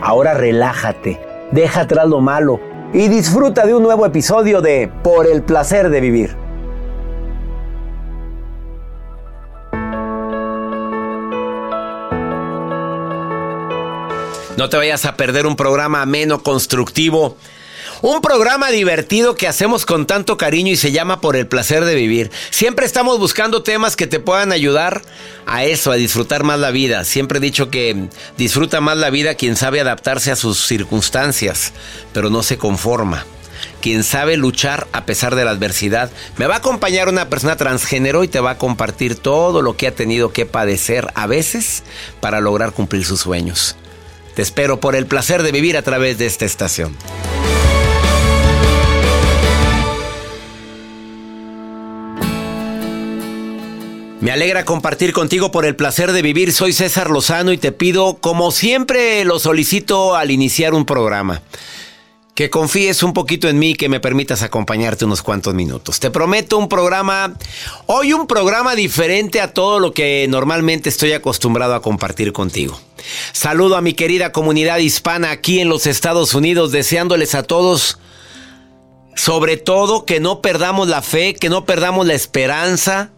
Ahora 0.00 0.34
relájate, 0.34 1.20
deja 1.50 1.82
atrás 1.82 2.06
lo 2.08 2.20
malo 2.20 2.60
y 2.92 3.08
disfruta 3.08 3.66
de 3.66 3.74
un 3.74 3.82
nuevo 3.82 4.06
episodio 4.06 4.60
de 4.60 4.90
Por 5.02 5.26
el 5.26 5.42
placer 5.42 5.90
de 5.90 6.00
vivir. 6.00 6.44
No 14.56 14.68
te 14.68 14.76
vayas 14.76 15.04
a 15.04 15.16
perder 15.16 15.46
un 15.46 15.56
programa 15.56 16.00
ameno, 16.02 16.42
constructivo. 16.42 17.36
Un 18.06 18.20
programa 18.20 18.68
divertido 18.68 19.34
que 19.34 19.48
hacemos 19.48 19.86
con 19.86 20.04
tanto 20.04 20.36
cariño 20.36 20.70
y 20.70 20.76
se 20.76 20.92
llama 20.92 21.22
Por 21.22 21.36
el 21.36 21.46
placer 21.46 21.86
de 21.86 21.94
vivir. 21.94 22.30
Siempre 22.50 22.84
estamos 22.84 23.18
buscando 23.18 23.62
temas 23.62 23.96
que 23.96 24.06
te 24.06 24.20
puedan 24.20 24.52
ayudar 24.52 25.00
a 25.46 25.64
eso, 25.64 25.90
a 25.90 25.94
disfrutar 25.94 26.44
más 26.44 26.58
la 26.60 26.70
vida. 26.70 27.04
Siempre 27.04 27.38
he 27.38 27.40
dicho 27.40 27.70
que 27.70 28.10
disfruta 28.36 28.82
más 28.82 28.98
la 28.98 29.08
vida 29.08 29.36
quien 29.36 29.56
sabe 29.56 29.80
adaptarse 29.80 30.30
a 30.30 30.36
sus 30.36 30.66
circunstancias, 30.66 31.72
pero 32.12 32.28
no 32.28 32.42
se 32.42 32.58
conforma. 32.58 33.24
Quien 33.80 34.04
sabe 34.04 34.36
luchar 34.36 34.86
a 34.92 35.06
pesar 35.06 35.34
de 35.34 35.46
la 35.46 35.52
adversidad. 35.52 36.10
Me 36.36 36.46
va 36.46 36.56
a 36.56 36.58
acompañar 36.58 37.08
una 37.08 37.30
persona 37.30 37.56
transgénero 37.56 38.22
y 38.22 38.28
te 38.28 38.40
va 38.40 38.50
a 38.50 38.58
compartir 38.58 39.14
todo 39.14 39.62
lo 39.62 39.78
que 39.78 39.86
ha 39.86 39.94
tenido 39.94 40.30
que 40.30 40.44
padecer 40.44 41.10
a 41.14 41.26
veces 41.26 41.84
para 42.20 42.42
lograr 42.42 42.72
cumplir 42.72 43.06
sus 43.06 43.20
sueños. 43.20 43.76
Te 44.34 44.42
espero 44.42 44.78
por 44.78 44.94
el 44.94 45.06
placer 45.06 45.42
de 45.42 45.52
vivir 45.52 45.78
a 45.78 45.82
través 45.82 46.18
de 46.18 46.26
esta 46.26 46.44
estación. 46.44 46.94
Me 54.24 54.32
alegra 54.32 54.64
compartir 54.64 55.12
contigo 55.12 55.50
por 55.50 55.66
el 55.66 55.76
placer 55.76 56.10
de 56.12 56.22
vivir. 56.22 56.54
Soy 56.54 56.72
César 56.72 57.10
Lozano 57.10 57.52
y 57.52 57.58
te 57.58 57.72
pido, 57.72 58.14
como 58.22 58.52
siempre 58.52 59.22
lo 59.26 59.38
solicito 59.38 60.16
al 60.16 60.30
iniciar 60.30 60.72
un 60.72 60.86
programa, 60.86 61.42
que 62.34 62.48
confíes 62.48 63.02
un 63.02 63.12
poquito 63.12 63.50
en 63.50 63.58
mí 63.58 63.72
y 63.72 63.74
que 63.74 63.90
me 63.90 64.00
permitas 64.00 64.40
acompañarte 64.40 65.04
unos 65.04 65.20
cuantos 65.20 65.52
minutos. 65.52 66.00
Te 66.00 66.10
prometo 66.10 66.56
un 66.56 66.70
programa, 66.70 67.34
hoy 67.84 68.14
un 68.14 68.26
programa 68.26 68.74
diferente 68.74 69.42
a 69.42 69.52
todo 69.52 69.78
lo 69.78 69.92
que 69.92 70.24
normalmente 70.26 70.88
estoy 70.88 71.12
acostumbrado 71.12 71.74
a 71.74 71.82
compartir 71.82 72.32
contigo. 72.32 72.80
Saludo 73.32 73.76
a 73.76 73.82
mi 73.82 73.92
querida 73.92 74.32
comunidad 74.32 74.78
hispana 74.78 75.32
aquí 75.32 75.60
en 75.60 75.68
los 75.68 75.86
Estados 75.86 76.32
Unidos, 76.32 76.72
deseándoles 76.72 77.34
a 77.34 77.42
todos, 77.42 77.98
sobre 79.16 79.58
todo, 79.58 80.06
que 80.06 80.18
no 80.18 80.40
perdamos 80.40 80.88
la 80.88 81.02
fe, 81.02 81.34
que 81.34 81.50
no 81.50 81.66
perdamos 81.66 82.06
la 82.06 82.14
esperanza 82.14 83.10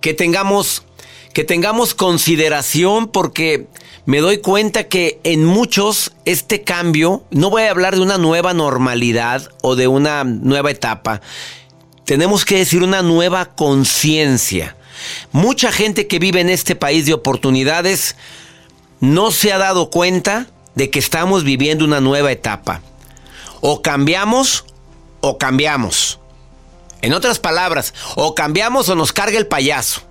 que 0.00 0.14
tengamos, 0.14 0.84
que 1.32 1.44
tengamos 1.44 1.94
consideración 1.94 3.08
porque 3.08 3.66
me 4.06 4.20
doy 4.20 4.38
cuenta 4.38 4.88
que 4.88 5.20
en 5.24 5.44
muchos 5.44 6.12
este 6.24 6.62
cambio, 6.62 7.24
no 7.30 7.50
voy 7.50 7.62
a 7.62 7.70
hablar 7.70 7.94
de 7.94 8.00
una 8.00 8.18
nueva 8.18 8.54
normalidad 8.54 9.50
o 9.62 9.76
de 9.76 9.88
una 9.88 10.24
nueva 10.24 10.70
etapa, 10.70 11.20
tenemos 12.04 12.44
que 12.44 12.56
decir 12.56 12.82
una 12.82 13.02
nueva 13.02 13.54
conciencia. 13.54 14.76
Mucha 15.32 15.70
gente 15.72 16.06
que 16.06 16.18
vive 16.18 16.40
en 16.40 16.50
este 16.50 16.74
país 16.74 17.06
de 17.06 17.14
oportunidades 17.14 18.16
no 19.00 19.30
se 19.30 19.52
ha 19.52 19.58
dado 19.58 19.90
cuenta 19.90 20.48
de 20.74 20.90
que 20.90 20.98
estamos 20.98 21.44
viviendo 21.44 21.84
una 21.84 22.00
nueva 22.00 22.32
etapa. 22.32 22.82
O 23.60 23.82
cambiamos 23.82 24.64
o 25.20 25.38
cambiamos. 25.38 26.19
En 27.02 27.14
otras 27.14 27.38
palabras, 27.38 27.94
o 28.16 28.34
cambiamos 28.34 28.88
o 28.88 28.94
nos 28.94 29.12
carga 29.12 29.38
el 29.38 29.46
payaso. 29.46 30.02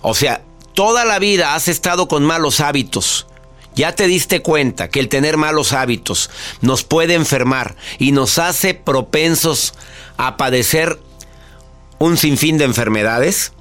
O 0.00 0.14
sea, 0.14 0.42
toda 0.74 1.04
la 1.04 1.18
vida 1.18 1.54
has 1.54 1.68
estado 1.68 2.08
con 2.08 2.24
malos 2.24 2.60
hábitos. 2.60 3.26
Ya 3.74 3.94
te 3.94 4.06
diste 4.06 4.42
cuenta 4.42 4.88
que 4.88 5.00
el 5.00 5.08
tener 5.08 5.36
malos 5.36 5.72
hábitos 5.72 6.30
nos 6.60 6.82
puede 6.82 7.14
enfermar 7.14 7.76
y 7.98 8.12
nos 8.12 8.38
hace 8.38 8.74
propensos 8.74 9.74
a 10.16 10.36
padecer 10.36 10.98
un 11.98 12.16
sinfín 12.16 12.58
de 12.58 12.64
enfermedades. 12.64 13.52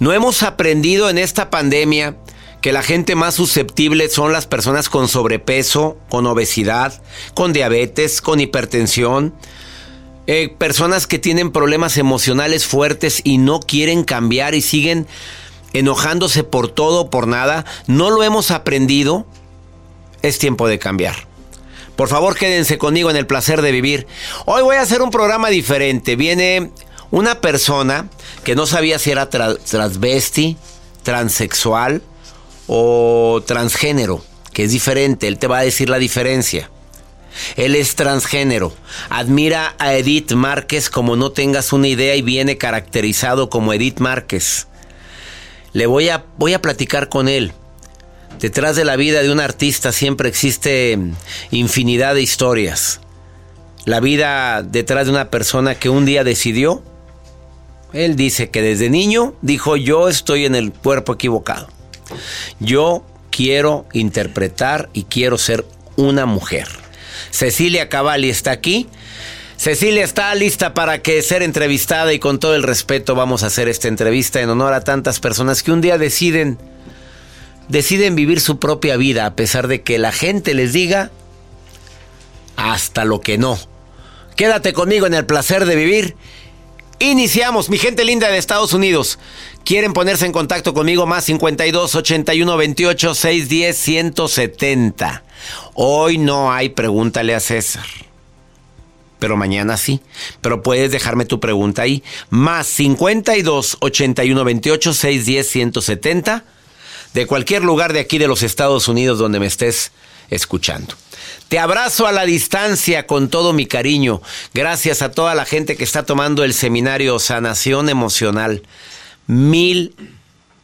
¿No 0.00 0.12
hemos 0.12 0.42
aprendido 0.42 1.10
en 1.10 1.18
esta 1.18 1.50
pandemia 1.50 2.16
que 2.60 2.72
la 2.72 2.82
gente 2.82 3.14
más 3.14 3.34
susceptible 3.34 4.08
son 4.08 4.32
las 4.32 4.46
personas 4.46 4.88
con 4.88 5.08
sobrepeso, 5.08 5.98
con 6.08 6.26
obesidad, 6.26 7.00
con 7.34 7.52
diabetes, 7.52 8.20
con 8.20 8.40
hipertensión? 8.40 9.34
Eh, 10.30 10.50
personas 10.50 11.06
que 11.06 11.18
tienen 11.18 11.52
problemas 11.52 11.96
emocionales 11.96 12.66
fuertes 12.66 13.22
y 13.24 13.38
no 13.38 13.60
quieren 13.60 14.04
cambiar 14.04 14.54
y 14.54 14.60
siguen 14.60 15.06
enojándose 15.72 16.44
por 16.44 16.68
todo 16.68 17.00
o 17.00 17.10
por 17.10 17.26
nada. 17.26 17.64
No 17.86 18.10
lo 18.10 18.22
hemos 18.22 18.50
aprendido. 18.50 19.26
Es 20.20 20.38
tiempo 20.38 20.68
de 20.68 20.78
cambiar. 20.78 21.26
Por 21.96 22.08
favor, 22.08 22.36
quédense 22.36 22.76
conmigo 22.76 23.08
en 23.08 23.16
el 23.16 23.26
placer 23.26 23.62
de 23.62 23.72
vivir. 23.72 24.06
Hoy 24.44 24.60
voy 24.60 24.76
a 24.76 24.82
hacer 24.82 25.00
un 25.00 25.10
programa 25.10 25.48
diferente. 25.48 26.14
Viene 26.14 26.72
una 27.10 27.40
persona 27.40 28.10
que 28.44 28.54
no 28.54 28.66
sabía 28.66 28.98
si 28.98 29.10
era 29.10 29.30
transvesti, 29.30 30.58
transexual 31.04 32.02
o 32.66 33.42
transgénero. 33.46 34.22
que 34.52 34.64
es 34.64 34.72
diferente, 34.72 35.28
él 35.28 35.38
te 35.38 35.46
va 35.46 35.58
a 35.58 35.62
decir 35.62 35.88
la 35.88 35.98
diferencia. 35.98 36.68
Él 37.56 37.74
es 37.74 37.94
transgénero. 37.94 38.72
Admira 39.10 39.74
a 39.78 39.94
Edith 39.94 40.32
Márquez 40.32 40.90
como 40.90 41.16
no 41.16 41.32
tengas 41.32 41.72
una 41.72 41.88
idea 41.88 42.16
y 42.16 42.22
viene 42.22 42.58
caracterizado 42.58 43.50
como 43.50 43.72
Edith 43.72 44.00
Márquez. 44.00 44.66
Le 45.72 45.86
voy 45.86 46.08
a, 46.08 46.24
voy 46.36 46.54
a 46.54 46.62
platicar 46.62 47.08
con 47.08 47.28
él. 47.28 47.52
Detrás 48.40 48.76
de 48.76 48.84
la 48.84 48.96
vida 48.96 49.22
de 49.22 49.32
un 49.32 49.40
artista 49.40 49.92
siempre 49.92 50.28
existe 50.28 50.98
infinidad 51.50 52.14
de 52.14 52.22
historias. 52.22 53.00
La 53.84 54.00
vida 54.00 54.62
detrás 54.62 55.06
de 55.06 55.12
una 55.12 55.30
persona 55.30 55.74
que 55.74 55.88
un 55.88 56.04
día 56.04 56.24
decidió. 56.24 56.82
Él 57.92 58.16
dice 58.16 58.50
que 58.50 58.62
desde 58.62 58.90
niño 58.90 59.34
dijo 59.40 59.76
yo 59.76 60.08
estoy 60.08 60.44
en 60.44 60.54
el 60.54 60.72
cuerpo 60.72 61.14
equivocado. 61.14 61.68
Yo 62.60 63.04
quiero 63.30 63.86
interpretar 63.92 64.88
y 64.92 65.04
quiero 65.04 65.38
ser 65.38 65.64
una 65.96 66.26
mujer. 66.26 66.68
Cecilia 67.30 67.88
Cavalli 67.88 68.30
está 68.30 68.50
aquí. 68.50 68.88
Cecilia 69.56 70.04
está 70.04 70.34
lista 70.34 70.72
para 70.72 71.02
que 71.02 71.20
ser 71.22 71.42
entrevistada 71.42 72.12
y 72.12 72.18
con 72.18 72.38
todo 72.38 72.54
el 72.54 72.62
respeto 72.62 73.14
vamos 73.14 73.42
a 73.42 73.46
hacer 73.46 73.68
esta 73.68 73.88
entrevista 73.88 74.40
en 74.40 74.50
honor 74.50 74.72
a 74.72 74.84
tantas 74.84 75.18
personas 75.18 75.62
que 75.62 75.72
un 75.72 75.80
día 75.80 75.98
deciden 75.98 76.58
deciden 77.68 78.14
vivir 78.14 78.40
su 78.40 78.58
propia 78.58 78.96
vida 78.96 79.26
a 79.26 79.34
pesar 79.34 79.68
de 79.68 79.82
que 79.82 79.98
la 79.98 80.12
gente 80.12 80.54
les 80.54 80.72
diga 80.72 81.10
hasta 82.56 83.04
lo 83.04 83.20
que 83.20 83.36
no. 83.36 83.58
Quédate 84.36 84.72
conmigo 84.72 85.06
en 85.06 85.14
el 85.14 85.26
placer 85.26 85.64
de 85.64 85.74
vivir. 85.74 86.14
Iniciamos, 87.00 87.70
mi 87.70 87.78
gente 87.78 88.04
linda 88.04 88.28
de 88.28 88.38
Estados 88.38 88.72
Unidos. 88.72 89.20
¿Quieren 89.64 89.92
ponerse 89.92 90.26
en 90.26 90.32
contacto 90.32 90.74
conmigo? 90.74 91.06
Más 91.06 91.24
52 91.24 91.94
81 91.94 92.56
28 92.56 93.14
610 93.14 93.76
170. 93.76 95.22
Hoy 95.74 96.18
no 96.18 96.52
hay 96.52 96.70
pregúntale 96.70 97.36
a 97.36 97.40
César. 97.40 97.86
Pero 99.20 99.36
mañana 99.36 99.76
sí. 99.76 100.00
Pero 100.40 100.62
puedes 100.62 100.90
dejarme 100.90 101.24
tu 101.24 101.38
pregunta 101.38 101.82
ahí. 101.82 102.02
Más 102.30 102.66
52 102.66 103.76
81 103.78 104.44
28 104.44 104.94
610 104.94 105.48
170. 105.48 106.44
De 107.14 107.26
cualquier 107.26 107.62
lugar 107.62 107.92
de 107.92 108.00
aquí 108.00 108.18
de 108.18 108.26
los 108.26 108.42
Estados 108.42 108.88
Unidos 108.88 109.20
donde 109.20 109.38
me 109.38 109.46
estés 109.46 109.92
escuchando. 110.30 110.94
Te 111.48 111.58
abrazo 111.58 112.06
a 112.06 112.12
la 112.12 112.26
distancia 112.26 113.06
con 113.06 113.30
todo 113.30 113.54
mi 113.54 113.64
cariño. 113.64 114.20
Gracias 114.52 115.00
a 115.00 115.12
toda 115.12 115.34
la 115.34 115.46
gente 115.46 115.76
que 115.76 115.84
está 115.84 116.04
tomando 116.04 116.44
el 116.44 116.52
seminario 116.52 117.18
Sanación 117.18 117.88
Emocional. 117.88 118.62
Mil, 119.26 119.94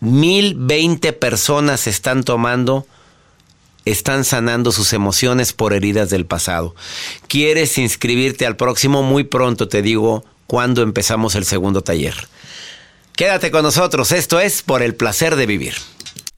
mil 0.01 0.55
veinte 0.57 1.15
personas 1.15 1.87
están 1.87 2.23
tomando 2.23 2.87
están 3.87 4.25
sanando 4.25 4.73
sus 4.73 4.95
emociones 4.95 5.53
por 5.53 5.75
heridas 5.75 6.09
del 6.09 6.25
pasado. 6.25 6.75
¿Quieres 7.29 7.77
inscribirte 7.77 8.47
al 8.47 8.57
próximo? 8.57 9.03
Muy 9.03 9.25
pronto 9.25 9.69
te 9.69 9.83
digo 9.83 10.25
cuándo 10.47 10.81
empezamos 10.81 11.35
el 11.35 11.45
segundo 11.45 11.83
taller. 11.83 12.29
Quédate 13.15 13.51
con 13.51 13.63
nosotros, 13.63 14.11
esto 14.11 14.41
es 14.41 14.63
por 14.63 14.83
el 14.83 14.95
placer 14.95 15.37
de 15.37 15.45
vivir 15.45 15.75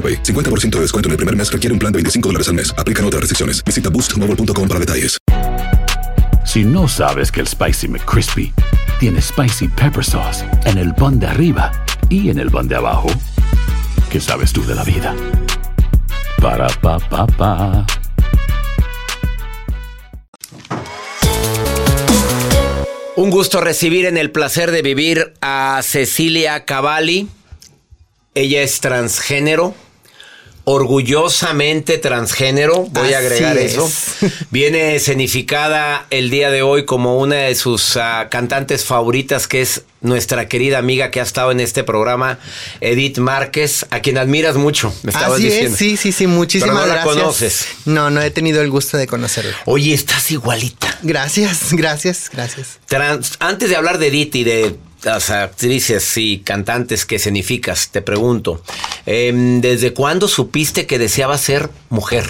AroPay. 0.00 0.22
50% 0.22 0.70
de 0.76 0.80
descuento 0.80 1.08
en 1.08 1.12
el 1.12 1.16
primer 1.18 1.36
mes 1.36 1.52
requiere 1.52 1.74
un 1.74 1.78
plan 1.78 1.92
de 1.92 1.98
25 1.98 2.28
dólares 2.30 2.48
al 2.48 2.54
mes. 2.54 2.72
Aplican 2.78 3.04
otras 3.04 3.20
restricciones. 3.20 3.62
Visita 3.64 3.90
boostmobile.com 3.90 4.66
para 4.66 4.80
detalles. 4.80 5.18
Si 6.44 6.64
no 6.64 6.88
sabes 6.88 7.30
que 7.30 7.40
el 7.40 7.46
Spicy 7.46 7.86
McCrispy 7.86 8.52
tiene 8.98 9.20
Spicy 9.22 9.68
Pepper 9.68 10.04
Sauce 10.04 10.44
en 10.64 10.78
el 10.78 10.94
pan 10.94 11.20
de 11.20 11.26
arriba 11.26 11.70
y 12.08 12.30
en 12.30 12.38
el 12.38 12.50
pan 12.50 12.66
de 12.66 12.76
abajo, 12.76 13.08
¿qué 14.10 14.20
sabes 14.20 14.52
tú 14.52 14.64
de 14.66 14.74
la 14.74 14.82
vida? 14.82 15.14
Para, 16.40 16.66
pa, 16.80 16.98
pa, 16.98 17.26
pa. 17.26 17.86
Un 23.16 23.30
gusto 23.30 23.60
recibir 23.60 24.06
en 24.06 24.16
el 24.16 24.32
placer 24.32 24.70
de 24.70 24.82
vivir 24.82 25.34
a 25.42 25.80
Cecilia 25.84 26.64
Cavalli. 26.64 27.28
Ella 28.34 28.62
es 28.62 28.80
transgénero 28.80 29.74
orgullosamente 30.64 31.98
transgénero, 31.98 32.86
voy 32.90 33.12
a 33.14 33.18
agregar 33.18 33.56
eso. 33.58 33.90
Viene 34.50 34.94
escenificada 34.96 36.06
el 36.10 36.30
día 36.30 36.50
de 36.50 36.62
hoy 36.62 36.84
como 36.84 37.18
una 37.18 37.36
de 37.36 37.54
sus 37.54 37.96
ah, 37.96 38.28
cantantes 38.30 38.84
favoritas, 38.84 39.46
que 39.46 39.62
es 39.62 39.82
nuestra 40.00 40.48
querida 40.48 40.78
amiga 40.78 41.10
que 41.10 41.20
ha 41.20 41.22
estado 41.22 41.50
en 41.50 41.60
este 41.60 41.84
programa, 41.84 42.38
Edith 42.80 43.18
Márquez, 43.18 43.86
a 43.90 44.00
quien 44.00 44.16
admiras 44.18 44.56
mucho, 44.56 44.94
me 45.02 45.10
estabas 45.10 45.34
Así 45.34 45.44
diciendo. 45.44 45.72
Es, 45.72 45.76
sí, 45.78 45.96
sí, 45.96 46.12
sí, 46.12 46.26
muchísimas 46.26 46.74
Pero 46.74 46.80
no 46.80 46.86
la 46.86 46.94
gracias. 47.02 47.14
conoces. 47.16 47.66
No, 47.84 48.10
no 48.10 48.22
he 48.22 48.30
tenido 48.30 48.62
el 48.62 48.70
gusto 48.70 48.96
de 48.96 49.06
conocerla. 49.06 49.54
Oye, 49.66 49.92
estás 49.92 50.30
igualita. 50.30 50.98
Gracias, 51.02 51.68
gracias, 51.72 52.30
gracias. 52.32 52.78
Trans- 52.86 53.36
antes 53.40 53.68
de 53.70 53.76
hablar 53.76 53.98
de 53.98 54.06
Edith 54.08 54.34
y 54.36 54.44
de 54.44 54.76
las 55.02 55.30
actrices 55.30 56.16
y 56.16 56.38
cantantes 56.40 57.06
que 57.06 57.16
escenificas, 57.16 57.88
te 57.90 58.02
pregunto, 58.02 58.62
em, 59.06 59.60
¿desde 59.60 59.92
cuándo 59.92 60.28
supiste 60.28 60.86
que 60.86 60.98
deseabas 60.98 61.40
ser 61.40 61.70
mujer? 61.88 62.24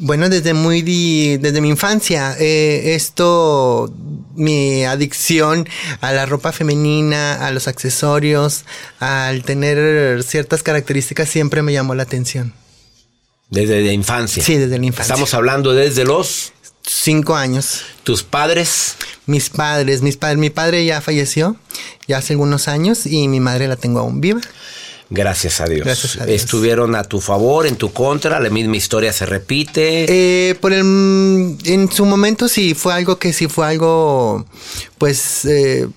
Bueno, 0.00 0.28
desde 0.28 0.54
muy 0.54 0.82
di- 0.82 1.38
desde 1.38 1.60
mi 1.60 1.68
infancia, 1.70 2.36
eh, 2.38 2.94
esto, 2.94 3.92
mi 4.36 4.84
adicción 4.84 5.68
a 6.00 6.12
la 6.12 6.24
ropa 6.24 6.52
femenina, 6.52 7.44
a 7.44 7.50
los 7.50 7.66
accesorios, 7.66 8.64
al 9.00 9.42
tener 9.42 10.22
ciertas 10.22 10.62
características 10.62 11.28
siempre 11.28 11.62
me 11.62 11.72
llamó 11.72 11.96
la 11.96 12.04
atención. 12.04 12.54
Desde 13.50 13.80
la 13.82 13.92
infancia. 13.92 14.42
Sí, 14.42 14.56
desde 14.56 14.78
la 14.78 14.86
infancia. 14.86 15.14
Estamos 15.14 15.34
hablando 15.34 15.72
desde 15.74 16.04
los 16.04 16.52
Cinco 16.88 17.36
años. 17.36 17.82
tus 18.02 18.22
padres. 18.22 18.96
Mis 19.26 19.50
padres, 19.50 20.00
mis 20.00 20.16
padres, 20.16 20.38
mi 20.38 20.50
padre 20.50 20.84
ya 20.86 21.02
falleció 21.02 21.56
ya 22.08 22.18
hace 22.18 22.32
algunos 22.32 22.66
años 22.66 23.06
y 23.06 23.28
mi 23.28 23.38
madre 23.38 23.68
la 23.68 23.76
tengo 23.76 24.00
aún 24.00 24.20
viva. 24.20 24.40
Gracias 25.10 25.60
a 25.60 25.66
Dios. 25.66 25.84
Gracias 25.84 26.16
a 26.16 26.26
Dios. 26.26 26.42
Estuvieron 26.42 26.94
a 26.94 27.04
tu 27.04 27.20
favor, 27.20 27.66
en 27.66 27.76
tu 27.76 27.92
contra, 27.92 28.40
la 28.40 28.50
misma 28.50 28.76
historia 28.76 29.12
se 29.12 29.26
repite. 29.26 30.06
Eh, 30.08 30.54
por 30.56 30.72
el, 30.72 31.56
en 31.64 31.90
su 31.92 32.04
momento 32.04 32.48
sí 32.48 32.74
fue 32.74 32.94
algo 32.94 33.18
que 33.18 33.32
sí 33.32 33.46
fue 33.46 33.66
algo, 33.66 34.46
pues, 34.98 35.44
eh, 35.44 35.88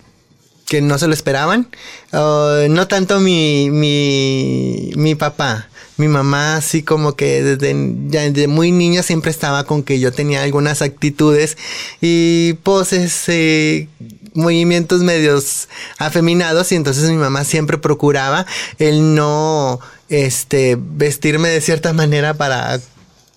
que 0.68 0.82
no 0.82 0.98
se 0.98 1.08
lo 1.08 1.14
esperaban. 1.14 1.68
Uh, 2.14 2.70
no 2.70 2.88
tanto 2.88 3.20
mi, 3.20 3.70
mi, 3.70 4.92
mi 4.96 5.16
papá. 5.16 5.68
Mi 6.02 6.08
mamá 6.08 6.56
así 6.56 6.82
como 6.82 7.16
que 7.16 7.44
desde, 7.44 7.76
ya 8.08 8.22
desde 8.22 8.48
muy 8.48 8.72
niña 8.72 9.04
siempre 9.04 9.30
estaba 9.30 9.66
con 9.66 9.84
que 9.84 10.00
yo 10.00 10.12
tenía 10.12 10.42
algunas 10.42 10.82
actitudes 10.82 11.60
y 12.02 12.54
poses, 12.64 13.26
eh, 13.28 13.88
movimientos 14.34 15.02
medios 15.02 15.70
afeminados 16.00 16.72
y 16.72 16.76
entonces 16.76 17.08
mi 17.12 17.18
mamá 17.18 17.44
siempre 17.44 17.78
procuraba 17.78 18.48
el 18.80 19.14
no 19.14 19.80
este 20.10 20.76
vestirme 20.80 21.50
de 21.50 21.62
cierta 21.62 21.94
manera 21.94 22.34
para 22.34 22.80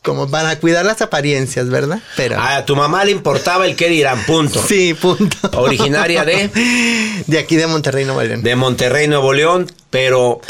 como 0.03 0.31
para 0.31 0.59
cuidar 0.59 0.87
las 0.87 1.03
apariencias, 1.03 1.69
¿verdad? 1.69 1.99
Pero 2.17 2.41
a 2.41 2.65
tu 2.65 2.77
mamá 2.77 3.05
le 3.05 3.11
importaba 3.11 3.67
el 3.67 3.77
qué 3.77 3.91
dirán, 3.91 4.25
punto. 4.25 4.63
Sí, 4.67 4.95
punto. 4.95 5.37
Originaria 5.53 6.25
de 6.25 6.49
de 7.27 7.39
aquí 7.39 7.57
de 7.57 7.67
Monterrey, 7.67 8.07
Nuevo 8.07 8.23
León. 8.23 8.43
De 8.43 8.57
Monterrey, 8.57 9.07
Nuevo 9.07 9.35
León, 9.35 9.71
pero 9.91 10.41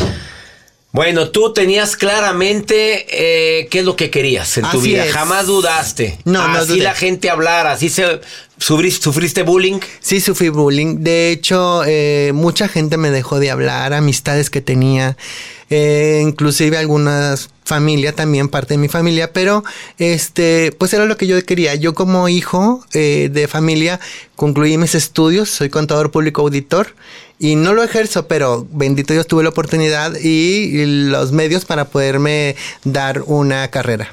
bueno, 0.95 1.31
tú 1.31 1.53
tenías 1.53 1.97
claramente 1.97 3.07
eh, 3.11 3.67
qué 3.69 3.81
es 3.81 3.85
lo 3.85 3.97
que 3.97 4.11
querías 4.11 4.57
en 4.59 4.71
tu 4.71 4.81
vida. 4.81 5.05
Jamás 5.11 5.47
dudaste. 5.47 6.19
No, 6.25 6.47
no 6.47 6.59
Así 6.59 6.79
la 6.79 6.95
gente 6.95 7.31
hablara, 7.31 7.73
así 7.73 7.89
se 7.89 8.21
¿Sufriste, 8.59 9.43
bullying? 9.43 9.81
Sí, 9.99 10.21
sufrí 10.21 10.51
bullying. 10.51 10.99
De 11.01 11.33
hecho, 11.33 11.83
eh, 11.85 12.31
mucha 12.33 12.69
gente 12.69 12.97
me 12.97 13.11
dejó 13.11 13.41
de 13.41 13.51
hablar, 13.51 13.93
amistades 13.93 14.51
que 14.51 14.61
tenía, 14.61 15.17
eh, 15.69 16.21
inclusive 16.23 16.79
algunas 16.79 17.51
familia 17.65 18.15
también, 18.15 18.49
parte 18.49 18.75
de 18.75 18.79
mi 18.79 18.89
familia, 18.89 19.33
pero 19.33 19.65
este, 19.99 20.71
pues 20.79 20.93
era 20.93 21.07
lo 21.07 21.17
que 21.17 21.27
yo 21.27 21.45
quería. 21.45 21.75
Yo 21.75 21.95
como 21.95 22.29
hijo 22.29 22.87
eh, 22.95 23.31
de 23.33 23.49
familia 23.49 23.99
concluí 24.37 24.79
mis 24.79 24.95
estudios, 24.95 25.51
soy 25.51 25.71
contador 25.71 26.13
público 26.13 26.43
auditor 26.43 26.95
y 27.39 27.57
no 27.57 27.73
lo 27.73 27.83
ejerzo, 27.83 28.27
pero 28.29 28.67
bendito 28.71 29.13
Dios 29.13 29.27
tuve 29.27 29.43
la 29.43 29.49
oportunidad 29.49 30.15
y 30.21 30.85
los 31.07 31.33
medios 31.33 31.65
para 31.65 31.87
poderme 31.87 32.57
dar 32.85 33.23
una 33.27 33.69
carrera. 33.69 34.13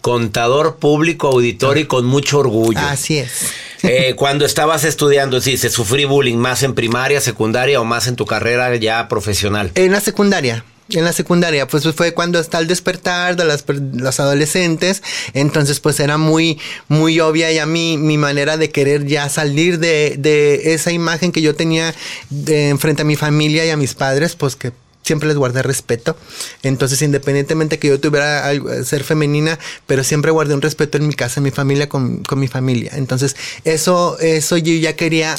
Contador 0.00 0.76
público 0.76 1.28
auditor 1.28 1.78
y 1.78 1.86
con 1.86 2.06
mucho 2.06 2.38
orgullo. 2.38 2.78
Así 2.78 3.18
es. 3.18 3.52
Eh, 3.82 4.14
cuando 4.16 4.44
estabas 4.44 4.84
estudiando, 4.84 5.40
sí, 5.40 5.56
¿se 5.56 5.70
sufrí 5.70 6.04
bullying 6.04 6.36
más 6.36 6.62
en 6.62 6.74
primaria, 6.74 7.20
secundaria 7.20 7.80
o 7.80 7.84
más 7.84 8.06
en 8.06 8.16
tu 8.16 8.26
carrera 8.26 8.74
ya 8.76 9.08
profesional? 9.08 9.70
En 9.74 9.92
la 9.92 10.00
secundaria 10.00 10.64
en 10.90 11.04
la 11.04 11.12
secundaria, 11.12 11.66
pues 11.68 11.86
fue 11.94 12.14
cuando 12.14 12.38
está 12.38 12.58
el 12.58 12.66
despertar 12.66 13.36
de 13.36 13.44
las, 13.44 13.64
los 13.68 14.20
adolescentes, 14.20 15.02
entonces 15.34 15.80
pues 15.80 16.00
era 16.00 16.16
muy, 16.16 16.58
muy 16.88 17.20
obvia 17.20 17.52
ya 17.52 17.66
mi, 17.66 17.98
mi 17.98 18.16
manera 18.16 18.56
de 18.56 18.70
querer 18.70 19.06
ya 19.06 19.28
salir 19.28 19.78
de, 19.78 20.16
de 20.18 20.74
esa 20.74 20.90
imagen 20.92 21.32
que 21.32 21.42
yo 21.42 21.54
tenía 21.54 21.94
de, 22.30 22.74
frente 22.78 23.02
a 23.02 23.04
mi 23.04 23.16
familia 23.16 23.66
y 23.66 23.70
a 23.70 23.76
mis 23.76 23.94
padres, 23.94 24.34
pues 24.34 24.56
que 24.56 24.72
siempre 25.02 25.28
les 25.28 25.38
guardé 25.38 25.62
respeto. 25.62 26.16
Entonces, 26.62 27.00
independientemente 27.00 27.78
que 27.78 27.88
yo 27.88 27.98
tuviera 27.98 28.52
ser 28.84 29.04
femenina, 29.04 29.58
pero 29.86 30.04
siempre 30.04 30.30
guardé 30.30 30.54
un 30.54 30.60
respeto 30.60 30.98
en 30.98 31.06
mi 31.06 31.14
casa, 31.14 31.40
en 31.40 31.44
mi 31.44 31.50
familia, 31.50 31.88
con, 31.88 32.22
con 32.24 32.38
mi 32.38 32.46
familia. 32.46 32.92
Entonces, 32.94 33.34
eso, 33.64 34.18
eso 34.20 34.58
yo 34.58 34.74
ya 34.74 34.96
quería 34.96 35.34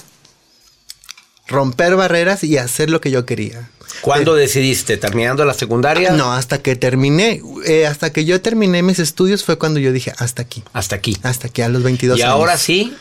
romper 1.48 1.96
barreras 1.96 2.44
y 2.44 2.58
hacer 2.58 2.90
lo 2.90 3.00
que 3.00 3.12
yo 3.12 3.26
quería. 3.26 3.70
¿Cuándo 4.02 4.36
decidiste? 4.36 4.98
¿Terminando 4.98 5.46
la 5.46 5.54
secundaria? 5.54 6.12
No, 6.12 6.34
hasta 6.34 6.62
que 6.62 6.76
terminé. 6.76 7.42
Eh, 7.66 7.86
hasta 7.86 8.12
que 8.12 8.26
yo 8.26 8.42
terminé 8.42 8.84
mis 8.84 9.00
estudios 9.00 9.44
fue 9.44 9.58
cuando 9.58 9.80
yo 9.80 9.92
dije, 9.92 10.14
hasta 10.18 10.42
aquí. 10.42 10.64
Hasta 10.74 10.96
aquí. 10.96 11.18
Hasta 11.24 11.48
aquí, 11.48 11.62
a 11.62 11.70
los 11.70 11.84
22 11.84 12.16
años. 12.16 12.26
Y 12.26 12.30
ahora 12.30 12.58
sí, 12.58 12.96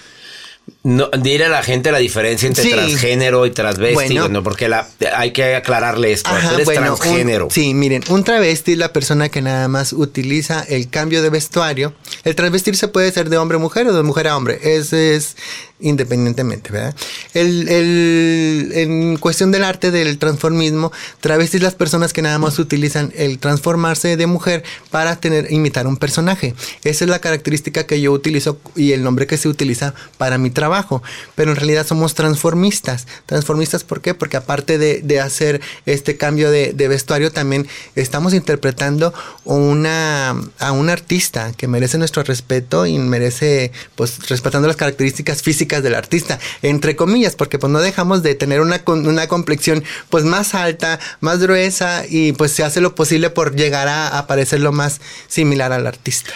no, 0.83 1.09
dile 1.19 1.47
a 1.47 1.49
la 1.49 1.63
gente 1.63 1.91
la 1.91 1.99
diferencia 1.99 2.47
entre 2.47 2.69
transgénero 2.71 3.47
y 3.47 3.51
transvesti, 3.51 4.19
bueno, 4.19 4.43
porque 4.43 4.69
la, 4.69 4.87
hay 5.15 5.33
que 5.33 5.57
aclararle 5.57 6.13
esto. 6.13 6.31
eres 6.55 6.69
transgénero. 6.69 7.49
sí, 7.51 7.75
miren, 7.75 8.05
un 8.09 8.25
travesti 8.25 8.73
es 8.73 8.79
la 8.79 8.93
persona 8.93 9.29
que 9.29 9.43
nada 9.43 9.69
más 9.69 9.93
utiliza 9.93 10.63
el 10.63 10.89
cambio 10.89 11.23
de 11.23 11.31
vestuario. 11.31 11.95
El 12.25 12.35
transvestirse 12.35 12.89
puede 12.89 13.11
ser 13.13 13.29
de 13.29 13.39
hombre 13.39 13.57
a 13.57 13.61
mujer 13.61 13.87
o 13.89 13.93
de 13.93 14.03
mujer 14.03 14.29
a 14.29 14.37
hombre. 14.37 14.61
Es 14.63 15.37
independientemente, 15.81 16.73
¿verdad? 16.73 16.95
El, 17.35 17.69
el, 17.69 18.73
en 18.75 19.17
cuestión 19.17 19.53
del 19.53 19.65
arte 19.65 19.91
del 19.91 20.19
transformismo, 20.19 20.93
travestis 21.21 21.63
las 21.63 21.75
personas 21.75 22.13
que 22.13 22.23
nada 22.23 22.39
más 22.39 22.59
utilizan 22.59 23.13
el 23.17 23.39
transformarse 23.39 24.17
de 24.17 24.27
mujer 24.27 24.65
para 24.91 25.17
tener, 25.17 25.53
imitar 25.53 25.87
un 25.87 25.97
personaje. 25.97 26.55
Esa 26.83 27.05
es 27.05 27.11
la 27.11 27.21
característica 27.21 27.87
que 27.87 28.01
yo 28.01 28.13
utilizo 28.13 28.59
y 28.75 28.93
el 28.93 29.05
nombre 29.05 29.27
que 29.27 29.37
se 29.37 29.49
utiliza 29.49 29.95
para 30.17 30.39
mi 30.39 30.51
trabajo. 30.51 31.03
Pero 31.37 31.53
en 31.53 31.57
realidad 31.57 31.87
somos 31.87 32.15
transformistas. 32.15 33.07
Transformistas, 33.27 33.85
¿por 33.85 34.01
qué? 34.01 34.15
Porque 34.15 34.37
aparte 34.37 34.79
de, 34.79 35.01
de 35.03 35.21
hacer 35.21 35.61
este 35.87 36.17
cambio 36.17 36.51
de, 36.51 36.73
de, 36.73 36.89
vestuario, 36.89 37.31
también 37.31 37.69
estamos 37.95 38.35
interpretando 38.35 39.15
una, 39.45 40.31
a 40.59 40.73
un 40.73 40.91
artista 40.91 41.53
que 41.57 41.69
merece 41.69 41.99
nuestro 41.99 42.25
respeto 42.25 42.87
y 42.87 42.99
merece, 42.99 43.71
pues, 43.95 44.29
respetando 44.29 44.67
las 44.67 44.77
características 44.77 45.43
físicas 45.43 45.68
del 45.69 45.95
artista, 45.95 46.39
entre 46.63 46.97
comillas, 46.97 47.37
porque 47.37 47.59
pues 47.59 47.71
no 47.73 47.81
dejamos 47.81 48.23
de 48.23 48.35
tener 48.35 48.61
una, 48.61 48.83
una 48.87 49.29
complexión 49.29 49.85
pues 50.09 50.25
más 50.25 50.55
alta, 50.55 50.99
más 51.21 51.39
gruesa 51.39 52.05
y 52.09 52.33
pues 52.33 52.53
se 52.53 52.65
hace 52.65 52.81
lo 52.81 52.95
posible 52.95 53.31
por 53.31 53.55
llegar 53.55 53.89
a, 53.89 54.27
parecer 54.27 54.61
lo 54.61 54.73
más 54.73 55.01
similar 55.29 55.73
al 55.73 55.87
artista. 55.87 56.31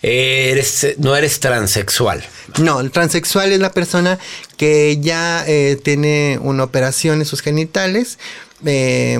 Eres, 0.00 0.94
no 0.98 1.16
eres 1.16 1.40
transexual. 1.40 2.24
No, 2.58 2.80
el 2.80 2.92
transexual 2.92 3.52
es 3.52 3.58
la 3.58 3.72
persona 3.72 4.18
que 4.56 4.98
ya 5.00 5.44
eh, 5.46 5.78
tiene 5.82 6.38
una 6.40 6.64
operación 6.64 7.18
en 7.18 7.26
sus 7.26 7.42
genitales, 7.42 8.18
eh, 8.64 9.18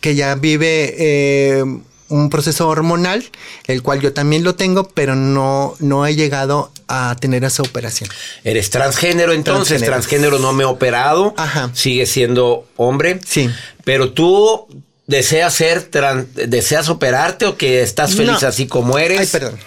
que 0.00 0.14
ya 0.14 0.36
vive 0.36 0.94
eh, 0.98 1.64
un 2.08 2.30
proceso 2.30 2.68
hormonal, 2.68 3.24
el 3.66 3.82
cual 3.82 4.00
yo 4.00 4.12
también 4.12 4.44
lo 4.44 4.54
tengo, 4.54 4.88
pero 4.88 5.16
no, 5.16 5.74
no 5.78 6.06
he 6.06 6.14
llegado 6.14 6.70
a 6.88 7.16
tener 7.18 7.44
esa 7.44 7.62
operación. 7.62 8.10
Eres 8.44 8.70
transgénero, 8.70 9.32
entonces 9.32 9.82
transgénero, 9.82 10.38
no 10.38 10.52
me 10.52 10.64
he 10.64 10.66
operado, 10.66 11.34
Ajá. 11.36 11.70
sigue 11.74 12.06
siendo 12.06 12.66
hombre. 12.76 13.20
Sí. 13.26 13.50
Pero 13.84 14.12
tú 14.12 14.66
deseas 15.06 15.54
ser, 15.54 15.90
deseas 16.34 16.88
operarte 16.88 17.46
o 17.46 17.56
que 17.56 17.82
estás 17.82 18.14
feliz 18.14 18.42
así 18.42 18.66
como 18.66 18.98
eres. 18.98 19.20
Ay, 19.20 19.26
perdón. 19.26 19.58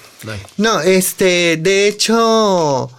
No, 0.58 0.82
este, 0.82 1.58
de 1.58 1.88
hecho, 1.88 2.92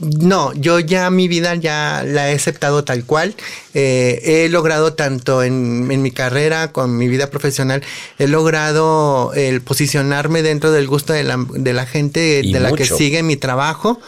no, 0.00 0.54
yo 0.54 0.80
ya 0.80 1.10
mi 1.10 1.28
vida 1.28 1.54
ya 1.56 2.02
la 2.06 2.30
he 2.30 2.34
aceptado 2.34 2.84
tal 2.84 3.04
cual. 3.04 3.34
Eh, 3.74 4.20
he 4.24 4.48
logrado 4.48 4.94
tanto 4.94 5.42
en, 5.42 5.86
mi 5.86 6.10
carrera, 6.10 6.72
con 6.72 6.96
mi 6.96 7.06
vida 7.06 7.28
profesional, 7.28 7.82
he 8.18 8.26
logrado 8.26 9.32
el 9.34 9.60
posicionarme 9.60 10.42
dentro 10.42 10.72
del 10.72 10.86
gusto 10.86 11.12
de 11.12 11.24
la, 11.24 11.36
de 11.50 11.72
la 11.72 11.86
gente 11.86 12.42
de 12.42 12.60
la 12.60 12.72
que 12.72 12.86
sigue 12.86 13.22
mi 13.22 13.36
trabajo. 13.36 14.00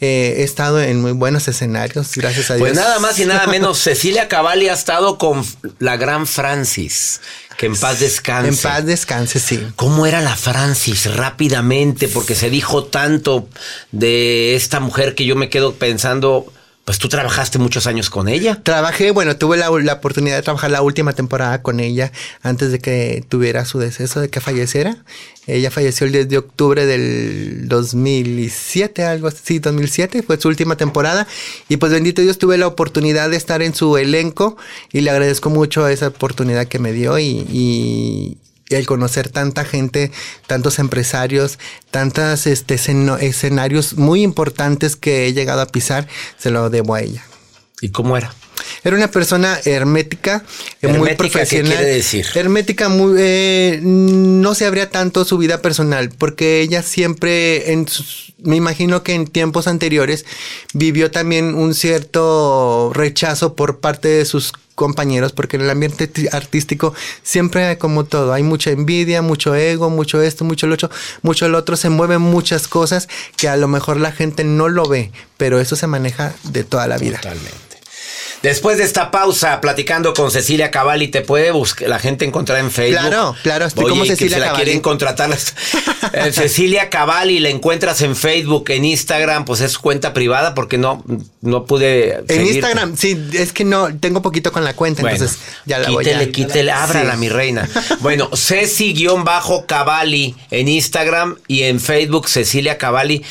Eh, 0.00 0.36
he 0.38 0.44
estado 0.44 0.80
en 0.80 1.02
muy 1.02 1.12
buenos 1.12 1.46
escenarios, 1.46 2.12
gracias 2.14 2.50
a 2.50 2.56
pues 2.56 2.72
Dios. 2.72 2.78
Pues 2.78 2.88
nada 2.88 2.98
más 3.00 3.18
y 3.18 3.26
nada 3.26 3.46
menos, 3.46 3.78
Cecilia 3.82 4.28
Cavalli 4.28 4.68
ha 4.68 4.72
estado 4.72 5.18
con 5.18 5.44
la 5.78 5.98
gran 5.98 6.26
Francis. 6.26 7.20
Que 7.60 7.66
en 7.66 7.76
paz 7.76 8.00
descanse. 8.00 8.48
En 8.48 8.56
paz 8.56 8.86
descanse, 8.86 9.38
sí. 9.38 9.60
¿Cómo 9.76 10.06
era 10.06 10.22
la 10.22 10.34
Francis 10.34 11.14
rápidamente? 11.14 12.08
Porque 12.08 12.34
se 12.34 12.48
dijo 12.48 12.84
tanto 12.84 13.50
de 13.92 14.54
esta 14.54 14.80
mujer 14.80 15.14
que 15.14 15.26
yo 15.26 15.36
me 15.36 15.50
quedo 15.50 15.74
pensando, 15.74 16.50
pues 16.84 16.98
tú 16.98 17.08
trabajaste 17.08 17.58
muchos 17.58 17.86
años 17.86 18.10
con 18.10 18.28
ella. 18.28 18.62
Trabajé, 18.62 19.10
bueno, 19.10 19.36
tuve 19.36 19.56
la, 19.56 19.70
la, 19.70 19.92
oportunidad 19.92 20.36
de 20.36 20.42
trabajar 20.42 20.70
la 20.70 20.82
última 20.82 21.12
temporada 21.12 21.62
con 21.62 21.78
ella 21.78 22.10
antes 22.42 22.72
de 22.72 22.78
que 22.78 23.24
tuviera 23.28 23.64
su 23.64 23.78
deceso, 23.78 24.20
de 24.20 24.28
que 24.28 24.40
falleciera. 24.40 24.96
Ella 25.46 25.70
falleció 25.70 26.06
el 26.06 26.12
10 26.12 26.28
de 26.28 26.38
octubre 26.38 26.86
del 26.86 27.68
2007, 27.68 29.04
algo 29.04 29.28
así, 29.28 29.58
2007, 29.58 30.22
fue 30.22 30.40
su 30.40 30.48
última 30.48 30.76
temporada. 30.76 31.26
Y 31.68 31.76
pues 31.76 31.92
bendito 31.92 32.22
Dios, 32.22 32.38
tuve 32.38 32.58
la 32.58 32.66
oportunidad 32.66 33.30
de 33.30 33.36
estar 33.36 33.62
en 33.62 33.74
su 33.74 33.96
elenco 33.96 34.56
y 34.92 35.00
le 35.02 35.10
agradezco 35.10 35.50
mucho 35.50 35.86
esa 35.86 36.08
oportunidad 36.08 36.66
que 36.66 36.78
me 36.78 36.92
dio 36.92 37.18
y, 37.18 37.46
y 37.50 38.38
el 38.70 38.86
conocer 38.86 39.28
tanta 39.28 39.64
gente, 39.64 40.10
tantos 40.46 40.78
empresarios, 40.78 41.58
tantos 41.90 42.46
este, 42.46 42.74
escenarios 42.74 43.94
muy 43.94 44.22
importantes 44.22 44.96
que 44.96 45.26
he 45.26 45.32
llegado 45.32 45.60
a 45.60 45.66
pisar, 45.66 46.08
se 46.38 46.50
lo 46.50 46.70
debo 46.70 46.94
a 46.94 47.02
ella. 47.02 47.24
¿Y 47.80 47.90
cómo 47.90 48.16
era? 48.16 48.32
Era 48.84 48.96
una 48.96 49.10
persona 49.10 49.58
hermética, 49.64 50.44
eh, 50.82 50.88
muy 50.88 51.14
profesional. 51.14 51.72
¿Qué 51.72 51.76
quiere 51.76 51.94
decir? 51.94 52.26
Hermética, 52.34 52.88
muy, 52.88 53.16
eh, 53.18 53.80
no 53.82 54.54
se 54.54 54.66
abría 54.66 54.90
tanto 54.90 55.24
su 55.24 55.38
vida 55.38 55.60
personal, 55.62 56.10
porque 56.16 56.60
ella 56.60 56.82
siempre, 56.82 57.72
en 57.72 57.86
me 58.42 58.56
imagino 58.56 59.02
que 59.02 59.14
en 59.14 59.26
tiempos 59.26 59.66
anteriores, 59.66 60.24
vivió 60.72 61.10
también 61.10 61.54
un 61.54 61.74
cierto 61.74 62.90
rechazo 62.94 63.54
por 63.54 63.80
parte 63.80 64.08
de 64.08 64.24
sus 64.24 64.52
compañeros, 64.80 65.32
porque 65.32 65.58
en 65.58 65.64
el 65.64 65.68
ambiente 65.68 66.10
artístico 66.32 66.94
siempre 67.22 67.66
hay 67.66 67.76
como 67.76 68.04
todo, 68.04 68.32
hay 68.32 68.42
mucha 68.42 68.70
envidia, 68.70 69.20
mucho 69.20 69.54
ego, 69.54 69.90
mucho 69.90 70.22
esto, 70.22 70.42
mucho 70.42 70.66
lo 70.66 70.72
otro, 70.72 70.88
mucho 71.20 71.50
lo 71.50 71.58
otro, 71.58 71.76
se 71.76 71.90
mueven 71.90 72.22
muchas 72.22 72.66
cosas 72.66 73.06
que 73.36 73.50
a 73.50 73.58
lo 73.58 73.68
mejor 73.68 73.98
la 73.98 74.10
gente 74.10 74.42
no 74.42 74.70
lo 74.70 74.88
ve, 74.88 75.12
pero 75.36 75.60
eso 75.60 75.76
se 75.76 75.86
maneja 75.86 76.32
de 76.44 76.64
toda 76.64 76.86
la 76.86 76.96
vida. 76.96 77.18
Totalmente. 77.18 77.69
Después 78.42 78.78
de 78.78 78.84
esta 78.84 79.10
pausa, 79.10 79.60
platicando 79.60 80.14
con 80.14 80.30
Cecilia 80.30 80.70
Cavalli, 80.70 81.08
te 81.08 81.20
puede 81.20 81.50
buscar, 81.50 81.88
la 81.88 81.98
gente 81.98 82.24
encontrar 82.24 82.58
en 82.60 82.70
Facebook. 82.70 83.00
Claro, 83.08 83.36
claro, 83.42 83.66
estoy 83.66 83.84
Oye, 83.84 83.90
como 83.90 84.02
que 84.04 84.10
Cecilia 84.10 84.36
se 84.36 84.40
la 84.40 84.46
Cavalli. 84.46 84.64
quieren 84.64 84.82
contratar. 84.82 85.30
Eh, 86.12 86.32
Cecilia 86.32 86.90
Cavalli, 86.90 87.38
la 87.38 87.50
encuentras 87.50 88.00
en 88.00 88.16
Facebook, 88.16 88.70
en 88.70 88.84
Instagram, 88.84 89.44
pues 89.44 89.60
es 89.60 89.78
cuenta 89.78 90.12
privada 90.12 90.54
porque 90.54 90.76
no, 90.76 91.04
no 91.40 91.66
pude. 91.66 92.14
En 92.14 92.26
seguirte. 92.26 92.52
Instagram, 92.54 92.96
sí, 92.96 93.28
es 93.34 93.52
que 93.52 93.64
no, 93.64 93.96
tengo 93.98 94.20
poquito 94.22 94.50
con 94.50 94.64
la 94.64 94.74
cuenta, 94.74 95.02
Bueno, 95.02 95.16
entonces 95.16 95.38
ya 95.66 95.78
la 95.78 95.90
voy 95.90 96.04
quítele, 96.04 96.24
a... 96.24 96.32
quítele, 96.32 96.72
ábrala, 96.72 97.12
Sí. 97.12 97.18
mi 97.18 97.28
reina. 97.28 97.68
Bueno, 98.00 98.28
Ceci-Cavalli 98.34 100.34
en 100.50 100.68
Instagram 100.68 101.36
y 101.46 101.62
en 101.62 101.80
Facebook 101.80 102.28
Cecilia 102.28 102.78
Cavalli. 102.78 103.22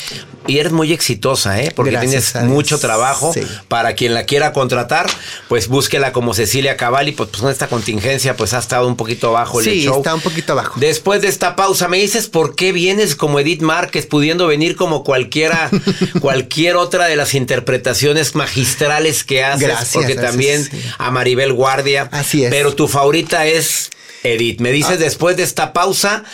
Y 0.46 0.58
eres 0.58 0.72
muy 0.72 0.92
exitosa, 0.92 1.60
¿eh? 1.62 1.70
Porque 1.74 1.92
Gracias 1.92 2.32
tienes 2.32 2.48
mucho 2.50 2.78
trabajo. 2.78 3.32
Sí. 3.34 3.42
Para 3.68 3.94
quien 3.94 4.14
la 4.14 4.24
quiera 4.24 4.52
contratar, 4.52 4.99
pues 5.48 5.68
búsquela 5.68 6.12
como 6.12 6.34
Cecilia 6.34 6.76
Cavalli. 6.76 7.12
Pues, 7.12 7.30
pues 7.30 7.42
con 7.42 7.50
esta 7.50 7.68
contingencia, 7.68 8.36
pues 8.36 8.52
ha 8.54 8.58
estado 8.58 8.86
un 8.88 8.96
poquito 8.96 9.32
bajo 9.32 9.60
el 9.60 9.66
Sí, 9.66 9.82
show. 9.84 9.98
está 9.98 10.14
un 10.14 10.20
poquito 10.20 10.52
abajo. 10.52 10.78
Después 10.80 11.22
de 11.22 11.28
esta 11.28 11.56
pausa, 11.56 11.88
me 11.88 11.98
dices 11.98 12.28
por 12.28 12.54
qué 12.56 12.72
vienes 12.72 13.14
como 13.16 13.38
Edith 13.40 13.62
Márquez, 13.62 14.06
pudiendo 14.06 14.46
venir 14.46 14.76
como 14.76 15.04
cualquiera, 15.04 15.70
cualquier 16.20 16.76
otra 16.76 17.06
de 17.06 17.16
las 17.16 17.34
interpretaciones 17.34 18.34
magistrales 18.34 19.24
que 19.24 19.44
haces, 19.44 19.60
Gracias, 19.68 19.90
porque 19.92 20.14
gracias, 20.14 20.30
también 20.30 20.64
sí. 20.64 20.82
a 20.98 21.10
Maribel 21.10 21.52
Guardia. 21.52 22.08
Así 22.12 22.44
es. 22.44 22.50
Pero 22.50 22.74
tu 22.74 22.88
favorita 22.88 23.46
es 23.46 23.90
Edith. 24.22 24.60
Me 24.60 24.72
dices 24.72 24.92
Ah. 24.94 24.96
después 24.96 25.36
de 25.36 25.42
esta 25.44 25.72
pausa, 25.72 26.24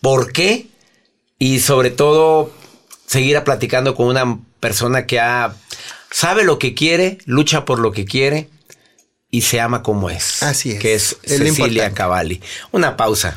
¿por 0.00 0.32
qué? 0.32 0.66
Y 1.38 1.60
sobre 1.60 1.90
todo, 1.90 2.52
seguir 3.06 3.42
platicando 3.42 3.94
con 3.94 4.06
una 4.06 4.38
persona 4.60 5.06
que 5.06 5.20
ha, 5.20 5.54
sabe 6.14 6.44
lo 6.44 6.60
que 6.60 6.74
quiere, 6.74 7.18
lucha 7.26 7.64
por 7.64 7.80
lo 7.80 7.90
que 7.90 8.04
quiere 8.04 8.48
y 9.30 9.42
se 9.42 9.60
ama 9.60 9.82
como 9.82 10.10
es. 10.10 10.44
Así 10.44 10.70
es. 10.70 10.78
Que 10.78 10.94
es 10.94 11.16
Es 11.24 11.38
Cecilia. 11.38 11.92
Cavalli. 11.92 12.40
Una 12.70 12.96
pausa. 12.96 13.36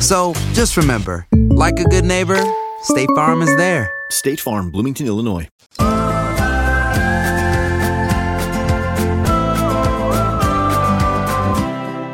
So 0.00 0.32
just 0.54 0.76
remember, 0.76 1.26
like 1.50 1.80
a 1.80 1.84
good 1.84 2.04
neighbor, 2.04 2.38
State 2.82 3.08
Farm 3.16 3.42
is 3.42 3.54
there. 3.56 3.90
State 4.10 4.40
Farm, 4.40 4.70
Bloomington, 4.70 5.06
Illinois. 5.06 5.48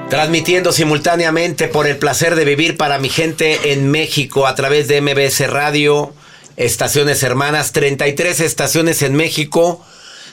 Transmitiendo 0.09 0.73
simultáneamente 0.73 1.69
por 1.69 1.87
el 1.87 1.99
placer 1.99 2.37
de 2.37 2.45
vivir 2.45 2.77
para 2.79 2.99
mi 2.99 3.11
gente 3.11 3.73
en 3.73 3.91
México 3.91 4.47
a 4.47 4.55
través 4.55 4.89
de 4.89 5.01
MBS 5.03 5.51
Radio, 5.51 6.15
estaciones 6.57 7.23
hermanas, 7.23 7.73
33 7.73 8.41
estaciones 8.41 9.03
en 9.03 9.15
México, 9.15 9.85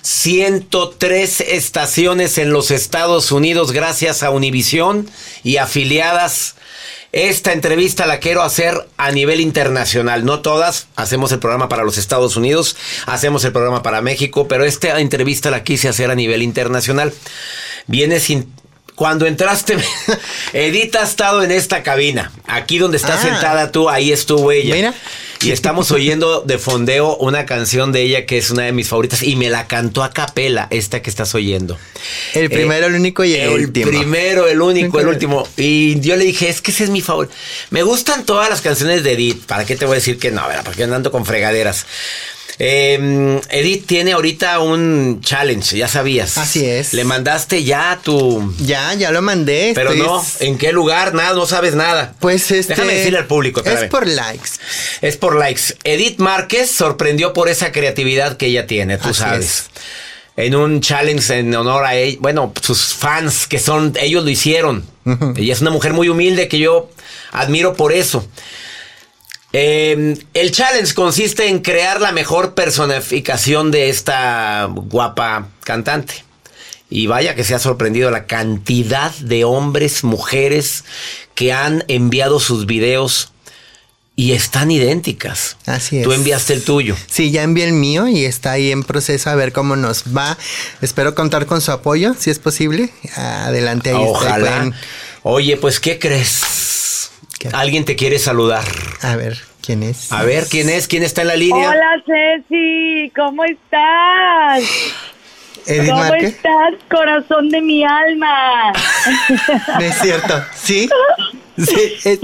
103 0.04 1.42
estaciones 1.42 2.38
en 2.38 2.54
los 2.54 2.72
Estados 2.72 3.32
Unidos 3.32 3.72
gracias 3.72 4.24
a 4.24 4.30
Univisión 4.30 5.10
y 5.44 5.58
afiliadas. 5.58 6.56
Esta 7.12 7.52
entrevista 7.52 8.06
la 8.06 8.20
quiero 8.20 8.42
hacer 8.42 8.88
a 8.98 9.12
nivel 9.12 9.42
internacional, 9.42 10.24
no 10.24 10.40
todas, 10.40 10.88
hacemos 10.96 11.32
el 11.34 11.40
programa 11.40 11.68
para 11.68 11.84
los 11.84 11.98
Estados 11.98 12.38
Unidos, 12.38 12.78
hacemos 13.06 13.44
el 13.44 13.52
programa 13.52 13.84
para 13.84 14.02
México, 14.02 14.48
pero 14.48 14.64
esta 14.64 15.00
entrevista 15.00 15.52
la 15.52 15.64
quise 15.64 15.90
hacer 15.90 16.10
a 16.10 16.16
nivel 16.16 16.42
internacional. 16.42 17.14
Viene 17.88 18.20
sin... 18.20 18.54
Cuando 18.96 19.26
entraste, 19.26 19.78
Edith 20.54 20.96
ha 20.96 21.04
estado 21.04 21.44
en 21.44 21.52
esta 21.52 21.82
cabina, 21.84 22.32
aquí 22.46 22.78
donde 22.78 22.98
está 22.98 23.16
Ah. 23.16 23.22
sentada 23.22 23.72
tú, 23.72 23.90
ahí 23.90 24.12
estuvo 24.12 24.52
ella. 24.52 24.76
Mira. 24.76 24.94
Y 25.44 25.52
estamos 25.52 25.92
oyendo 25.92 26.42
de 26.42 26.58
fondeo 26.60 27.18
una 27.18 27.46
canción 27.46 27.92
de 27.92 28.04
ella 28.04 28.26
que 28.26 28.38
es 28.38 28.52
una 28.52 28.64
de 28.64 28.72
mis 28.72 28.88
favoritas 28.88 29.24
y 29.24 29.36
me 29.36 29.50
la 29.50 29.68
cantó 29.68 30.04
a 30.04 30.12
capela, 30.12 30.68
esta 30.70 31.02
que 31.02 31.10
estás 31.10 31.34
oyendo. 31.34 31.78
El 32.34 32.50
primero, 32.50 32.88
el 32.88 32.96
único 32.96 33.24
y 33.24 33.34
el, 33.34 33.50
El 33.54 33.66
último. 33.66 33.88
primero, 33.88 34.48
el 34.48 34.62
único, 34.62 35.00
el 35.00 35.08
último. 35.08 35.48
Y 35.58 36.00
yo 36.00 36.16
le 36.16 36.26
dije, 36.26 36.50
es 36.50 36.62
que 36.62 36.72
ese 36.72 36.84
es 36.84 36.90
mi 36.90 37.02
favorito. 37.02 37.34
Me 37.72 37.82
gustan 37.84 38.26
todas 38.26 38.50
las 38.50 38.62
canciones 38.62 39.04
de 39.04 39.14
Edith. 39.14 39.46
¿Para 39.46 39.66
qué 39.66 39.76
te 39.76 39.86
voy 39.86 39.94
a 39.94 39.96
decir 39.96 40.20
que 40.20 40.32
no? 40.32 40.48
¿verdad? 40.48 40.64
Porque 40.64 40.84
andando 40.84 41.12
con 41.12 41.26
fregaderas. 41.26 41.86
Eh, 42.64 43.42
Edith 43.50 43.88
tiene 43.88 44.12
ahorita 44.12 44.60
un 44.60 45.20
challenge, 45.22 45.76
ya 45.76 45.88
sabías. 45.88 46.38
Así 46.38 46.64
es. 46.64 46.94
Le 46.94 47.04
mandaste 47.04 47.64
ya 47.64 48.00
tu... 48.04 48.54
Ya, 48.60 48.94
ya 48.94 49.10
lo 49.10 49.24
mandé. 49.24 49.72
Pero 49.74 49.94
estoy- 49.94 50.06
no, 50.06 50.24
¿en 50.42 50.60
qué 50.60 50.72
lugar? 50.72 51.16
Nada, 51.16 51.34
no 51.34 51.48
sabes 51.48 51.74
nada. 51.74 52.14
Pues 52.20 52.52
este. 52.52 52.74
Déjame 52.76 52.94
decirle 52.94 53.18
al 53.18 53.26
público. 53.26 53.62
Es 53.62 53.66
espérame. 53.66 53.90
por 53.90 54.08
likes. 54.08 54.50
Es 55.02 55.18
por 55.18 55.36
likes. 55.38 55.76
Edith 55.84 56.20
Márquez 56.20 56.70
sorprendió 56.70 57.34
por 57.34 57.50
esa 57.50 57.72
creatividad 57.72 58.38
que 58.38 58.46
ella 58.46 58.68
tiene, 58.68 59.00
tú 59.00 59.10
Así 59.10 59.22
sabes. 59.22 59.72
En 60.38 60.54
un 60.56 60.82
challenge 60.82 61.40
en 61.40 61.56
honor 61.56 61.84
a 61.84 61.96
ella, 61.96 62.20
bueno, 62.22 62.54
sus 62.62 62.94
fans 62.94 63.48
que 63.48 63.58
son, 63.58 63.94
ellos 64.00 64.24
lo 64.24 64.30
hicieron. 64.30 64.86
Ella 65.36 65.54
es 65.54 65.62
una 65.62 65.72
mujer 65.72 65.94
muy 65.94 66.10
humilde 66.10 66.48
que 66.48 66.60
yo 66.60 66.92
admiro 67.32 67.74
por 67.74 67.92
eso. 67.92 68.28
Eh, 69.54 70.18
el 70.34 70.52
challenge 70.52 70.94
consiste 70.94 71.48
en 71.48 71.60
crear 71.60 72.00
la 72.00 72.12
mejor 72.12 72.54
personificación 72.54 73.72
de 73.72 73.90
esta 73.90 74.68
guapa 74.72 75.48
cantante. 75.64 76.24
Y 76.90 77.08
vaya 77.08 77.36
que 77.36 77.44
se 77.44 77.56
ha 77.56 77.60
sorprendido 77.60 78.12
la 78.12 78.26
cantidad 78.26 79.14
de 79.16 79.46
hombres, 79.46 80.04
mujeres 80.04 80.84
que 81.36 81.54
han 81.54 81.86
enviado 81.88 82.40
sus 82.40 82.66
videos 82.66 83.32
y 84.18 84.34
están 84.34 84.72
idénticas. 84.72 85.58
Así 85.66 86.00
es. 86.00 86.04
Tú 86.04 86.12
enviaste 86.12 86.54
el 86.54 86.64
tuyo. 86.64 86.96
Sí, 87.08 87.32
ya 87.32 87.44
envié 87.44 87.66
el 87.66 87.74
mío 87.74 88.08
y 88.08 88.26
está 88.26 88.52
ahí 88.52 88.72
en 88.72 88.84
proceso 88.84 89.30
a 89.30 89.36
ver 89.36 89.54
cómo 89.54 89.78
nos 89.78 90.04
va. 90.16 90.38
Espero 90.82 91.16
contar 91.16 91.46
con 91.46 91.62
su 91.62 91.72
apoyo, 91.72 92.14
si 92.20 92.30
es 92.30 92.40
posible. 92.40 92.90
Adelante, 93.16 93.92
ahí 93.92 93.96
Ojalá. 93.98 94.38
pueden 94.38 94.74
Oye, 95.24 95.56
pues, 95.58 95.80
¿qué 95.80 95.98
crees? 95.98 96.42
Alguien 97.54 97.86
te 97.86 97.96
quiere 97.96 98.20
saludar. 98.20 98.64
A 99.02 99.16
ver, 99.16 99.38
¿quién 99.62 99.84
es? 99.84 100.12
A 100.12 100.24
ver, 100.24 100.46
¿quién 100.50 100.70
es? 100.70 100.88
¿Quién 100.88 101.04
está 101.04 101.22
en 101.22 101.28
la 101.28 101.36
línea? 101.36 101.70
Hola 101.70 102.04
Ceci, 102.06 103.12
¿cómo 103.16 103.44
estás? 103.44 104.64
Edith 105.66 105.90
¿Cómo 105.92 106.14
estás, 106.16 106.74
corazón 106.90 107.50
de 107.50 107.62
mi 107.62 107.84
alma? 107.84 108.74
No 109.80 109.86
es 109.86 109.96
cierto. 110.00 110.44
¿Sí? 110.56 110.90
Sí, 111.58 111.98
sí, 112.02 112.20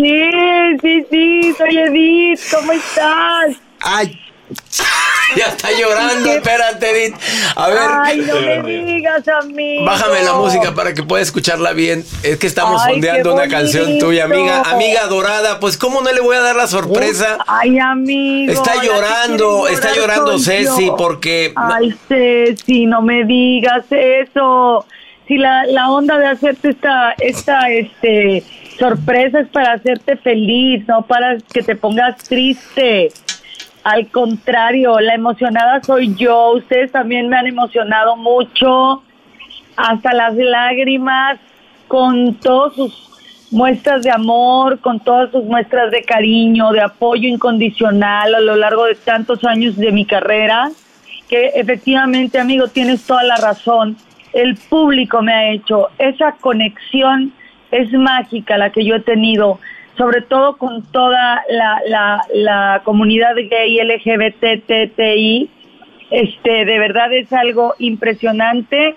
sí, 0.81 1.05
sí, 1.11 1.53
soy 1.57 1.77
Edith, 1.77 2.41
¿cómo 2.51 2.71
estás? 2.71 3.57
Ay. 3.81 4.19
Ya 5.35 5.47
está 5.47 5.69
llorando, 5.71 6.31
espérate, 6.31 6.89
Edith. 6.89 7.15
A 7.55 7.67
ver. 7.67 7.79
Ay, 8.01 8.17
no 8.19 8.39
me 8.63 8.85
digas 8.85 9.27
a 9.27 9.41
mí. 9.41 9.83
Bájame 9.83 10.23
la 10.23 10.33
música 10.33 10.73
para 10.73 10.93
que 10.93 11.03
pueda 11.03 11.21
escucharla 11.21 11.73
bien. 11.73 12.05
Es 12.23 12.37
que 12.37 12.47
estamos 12.47 12.81
Ay, 12.85 12.93
fondeando 12.93 13.33
una 13.33 13.49
canción 13.49 13.99
tuya, 13.99 14.23
amiga. 14.23 14.61
Amiga 14.61 15.05
dorada, 15.07 15.59
pues 15.59 15.77
¿cómo 15.77 16.01
no 16.01 16.11
le 16.13 16.21
voy 16.21 16.37
a 16.37 16.39
dar 16.39 16.55
la 16.55 16.67
sorpresa? 16.67 17.39
Ay, 17.45 17.77
amigo. 17.77 18.53
Está 18.53 18.81
llorando, 18.81 19.67
está 19.67 19.93
llorando 19.93 20.39
Ceci 20.39 20.87
yo. 20.87 20.95
porque 20.95 21.51
Ay, 21.57 21.93
Ceci, 22.07 22.85
no 22.85 23.01
me 23.01 23.25
digas 23.25 23.83
eso. 23.89 24.85
Si 25.27 25.37
la, 25.37 25.65
la 25.65 25.89
onda 25.89 26.17
de 26.19 26.27
hacerte 26.27 26.69
esta, 26.69 27.11
esta, 27.19 27.69
este, 27.69 28.43
sorpresa 28.79 29.41
es 29.41 29.49
para 29.49 29.73
hacerte 29.73 30.15
feliz, 30.15 30.87
no 30.87 31.05
para 31.05 31.37
que 31.51 31.63
te 31.63 31.75
pongas 31.75 32.17
triste. 32.23 33.11
Al 33.87 34.09
contrario, 34.09 34.99
la 34.99 35.13
emocionada 35.13 35.81
soy 35.81 36.13
yo. 36.13 36.51
Ustedes 36.55 36.91
también 36.91 37.29
me 37.29 37.37
han 37.37 37.47
emocionado 37.47 38.17
mucho, 38.17 39.01
hasta 39.77 40.11
las 40.11 40.35
lágrimas, 40.35 41.39
con 41.87 42.35
todas 42.35 42.75
sus 42.75 43.47
muestras 43.49 44.03
de 44.03 44.11
amor, 44.11 44.81
con 44.81 44.99
todas 44.99 45.31
sus 45.31 45.45
muestras 45.45 45.89
de 45.91 46.03
cariño, 46.03 46.73
de 46.73 46.81
apoyo 46.81 47.29
incondicional 47.29 48.35
a 48.35 48.41
lo 48.41 48.57
largo 48.57 48.83
de 48.83 48.95
tantos 48.95 49.45
años 49.45 49.77
de 49.77 49.93
mi 49.93 50.03
carrera, 50.03 50.69
que 51.29 51.51
efectivamente, 51.55 52.39
amigo, 52.39 52.67
tienes 52.67 53.07
toda 53.07 53.23
la 53.23 53.37
razón. 53.37 53.95
El 54.33 54.57
público 54.57 55.21
me 55.21 55.31
ha 55.31 55.51
hecho 55.51 55.91
esa 55.97 56.33
conexión 56.33 57.31
es 57.71 57.89
mágica 57.93 58.57
la 58.57 58.69
que 58.69 58.83
yo 58.83 58.95
he 58.95 58.99
tenido, 58.99 59.59
sobre 59.97 60.21
todo 60.21 60.57
con 60.57 60.83
toda 60.91 61.43
la, 61.49 61.81
la, 61.87 62.21
la 62.33 62.81
comunidad 62.83 63.35
gay 63.35 63.79
LGBTTI. 63.81 65.49
Este, 66.11 66.65
de 66.65 66.79
verdad 66.79 67.11
es 67.13 67.33
algo 67.33 67.73
impresionante. 67.79 68.95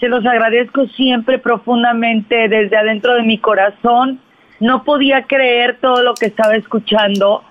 Se 0.00 0.08
los 0.08 0.24
agradezco 0.24 0.86
siempre 0.88 1.38
profundamente 1.38 2.48
desde 2.48 2.76
adentro 2.76 3.14
de 3.14 3.22
mi 3.22 3.38
corazón. 3.38 4.20
No 4.58 4.84
podía 4.84 5.22
creer 5.24 5.78
todo 5.80 6.02
lo 6.02 6.14
que 6.14 6.26
estaba 6.26 6.56
escuchando. 6.56 7.44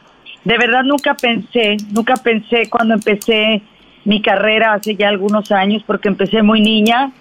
De 0.44 0.58
verdad 0.58 0.84
nunca 0.84 1.14
pensé, 1.14 1.78
nunca 1.92 2.16
pensé 2.16 2.70
cuando 2.70 2.96
empecé 2.96 3.62
mi 4.06 4.22
carrera 4.22 4.74
hace 4.74 4.96
ya 4.96 5.10
algunos 5.10 5.52
años, 5.52 5.84
porque 5.86 6.08
empecé 6.08 6.42
muy 6.42 6.62
niña, 6.62 7.12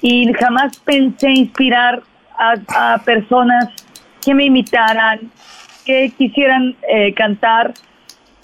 y 0.00 0.32
jamás 0.32 0.78
pensé 0.80 1.30
inspirar 1.30 2.02
a, 2.38 2.94
a 2.94 2.98
personas 3.04 3.83
que 4.24 4.34
me 4.34 4.44
imitaran, 4.44 5.20
que 5.84 6.12
quisieran 6.16 6.76
eh, 6.88 7.12
cantar 7.14 7.74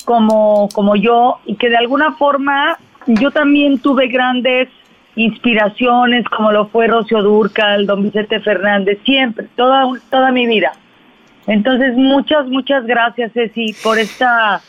como, 0.04 0.68
como 0.72 0.96
yo 0.96 1.38
y 1.46 1.56
que 1.56 1.68
de 1.68 1.76
alguna 1.76 2.12
forma 2.12 2.78
yo 3.06 3.30
también 3.30 3.78
tuve 3.78 4.08
grandes 4.08 4.68
inspiraciones 5.16 6.24
como 6.28 6.52
lo 6.52 6.68
fue 6.68 6.86
Rocío 6.86 7.22
Durcal, 7.22 7.86
Don 7.86 8.02
Vicente 8.02 8.40
Fernández, 8.40 8.98
siempre, 9.04 9.46
toda, 9.56 9.86
toda 10.10 10.30
mi 10.30 10.46
vida. 10.46 10.72
Entonces 11.46 11.96
muchas, 11.96 12.46
muchas 12.46 12.86
gracias 12.86 13.32
Ceci 13.32 13.74
por 13.82 13.98
esta 13.98 14.60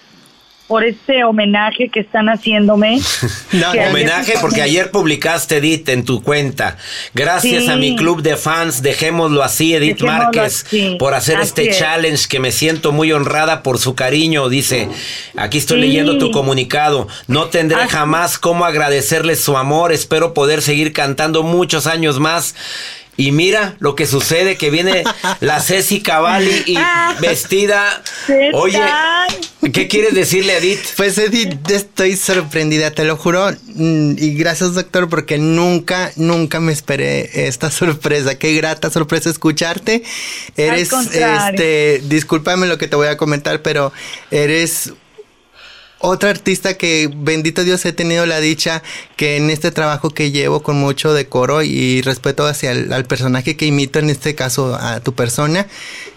por 0.72 0.86
este 0.86 1.26
homenaje 1.26 1.90
que 1.90 2.00
están 2.00 2.28
haciéndome. 2.30 3.02
Que 3.52 3.58
ayer- 3.66 3.90
Homenaje 3.90 4.34
porque 4.40 4.62
ayer 4.62 4.90
publicaste, 4.90 5.58
Edith, 5.58 5.90
en 5.90 6.06
tu 6.06 6.24
cuenta. 6.24 6.78
Gracias 7.14 7.66
Sí. 7.66 7.70
a 7.70 7.76
mi 7.76 7.98
club 7.98 8.22
de 8.22 8.38
fans, 8.38 8.82
dejémoslo 8.82 9.44
así, 9.44 9.76
Edith 9.76 9.98
Dejémoslo 10.00 10.24
Márquez, 10.32 10.64
así, 10.66 10.96
por 10.98 11.14
hacer 11.14 11.36
así 11.36 11.48
este 11.50 11.70
es. 11.72 11.78
challenge 11.80 12.28
que 12.30 12.40
me 12.40 12.54
siento 12.54 12.94
muy 12.94 13.12
honrada 13.12 13.64
por 13.64 13.80
su 13.80 13.96
cariño. 13.96 14.48
Dice, 14.48 14.88
aquí 15.36 15.58
estoy 15.58 15.82
Sí. 15.82 15.88
leyendo 15.88 16.18
tu 16.18 16.32
comunicado. 16.32 17.10
No 17.28 17.48
tendré 17.48 17.82
Así- 17.82 17.90
jamás 17.92 18.40
cómo 18.40 18.64
agradecerles 18.64 19.42
su 19.44 19.58
amor. 19.58 19.92
Espero 19.92 20.34
poder 20.34 20.62
seguir 20.62 20.94
cantando 20.94 21.44
muchos 21.44 21.86
años 21.86 22.18
más. 22.20 22.56
Y 23.18 23.32
mira 23.32 23.76
lo 23.80 23.96
que 23.96 24.08
sucede, 24.08 24.58
que 24.58 24.70
viene 24.70 25.04
la 25.42 25.60
Ceci 25.60 26.02
Cavalli 26.02 26.64
y 26.66 26.78
vestida. 27.22 28.02
¿Qué 28.26 28.52
Oye? 28.54 28.82
¿qué 29.74 29.88
quieres 29.88 30.14
decirle, 30.14 30.58
Edith? 30.58 30.80
Pues 30.98 31.18
Edith, 31.18 31.70
estoy 31.70 32.16
sorprendida, 32.16 32.92
te 32.92 33.04
lo 33.04 33.18
juro. 33.18 33.52
Mm, 33.76 34.16
Y 34.18 34.34
gracias, 34.36 34.74
doctor, 34.74 35.10
porque 35.10 35.38
nunca, 35.38 36.12
nunca 36.16 36.60
me 36.60 36.72
esperé 36.72 37.48
esta 37.48 37.70
sorpresa. 37.70 38.36
Qué 38.36 38.56
grata 38.56 38.90
sorpresa 38.90 39.30
escucharte. 39.30 40.04
Eres, 40.58 40.92
este, 40.92 42.02
discúlpame 42.06 42.66
lo 42.68 42.78
que 42.78 42.88
te 42.88 42.96
voy 42.96 43.08
a 43.08 43.18
comentar, 43.18 43.62
pero 43.62 43.92
eres 44.32 44.94
otra 46.02 46.30
artista 46.30 46.76
que, 46.76 47.10
bendito 47.14 47.64
Dios, 47.64 47.86
he 47.86 47.94
tenido 47.94 48.26
la 48.26 48.40
dicha 48.40 48.84
que 49.16 49.38
en 49.38 49.50
este 49.50 49.72
trabajo 49.72 50.10
que 50.10 50.32
llevo 50.32 50.64
con 50.64 50.78
mucho 50.78 51.14
decoro 51.14 51.62
y 51.64 52.02
respeto 52.02 52.46
hacia 52.46 52.72
el 52.72 52.92
al 52.92 53.06
personaje 53.06 53.56
que 53.56 53.66
imito, 53.66 54.00
en 54.00 54.10
este 54.10 54.36
caso 54.36 54.76
a 54.76 55.00
tu 55.00 55.14
persona, 55.14 55.68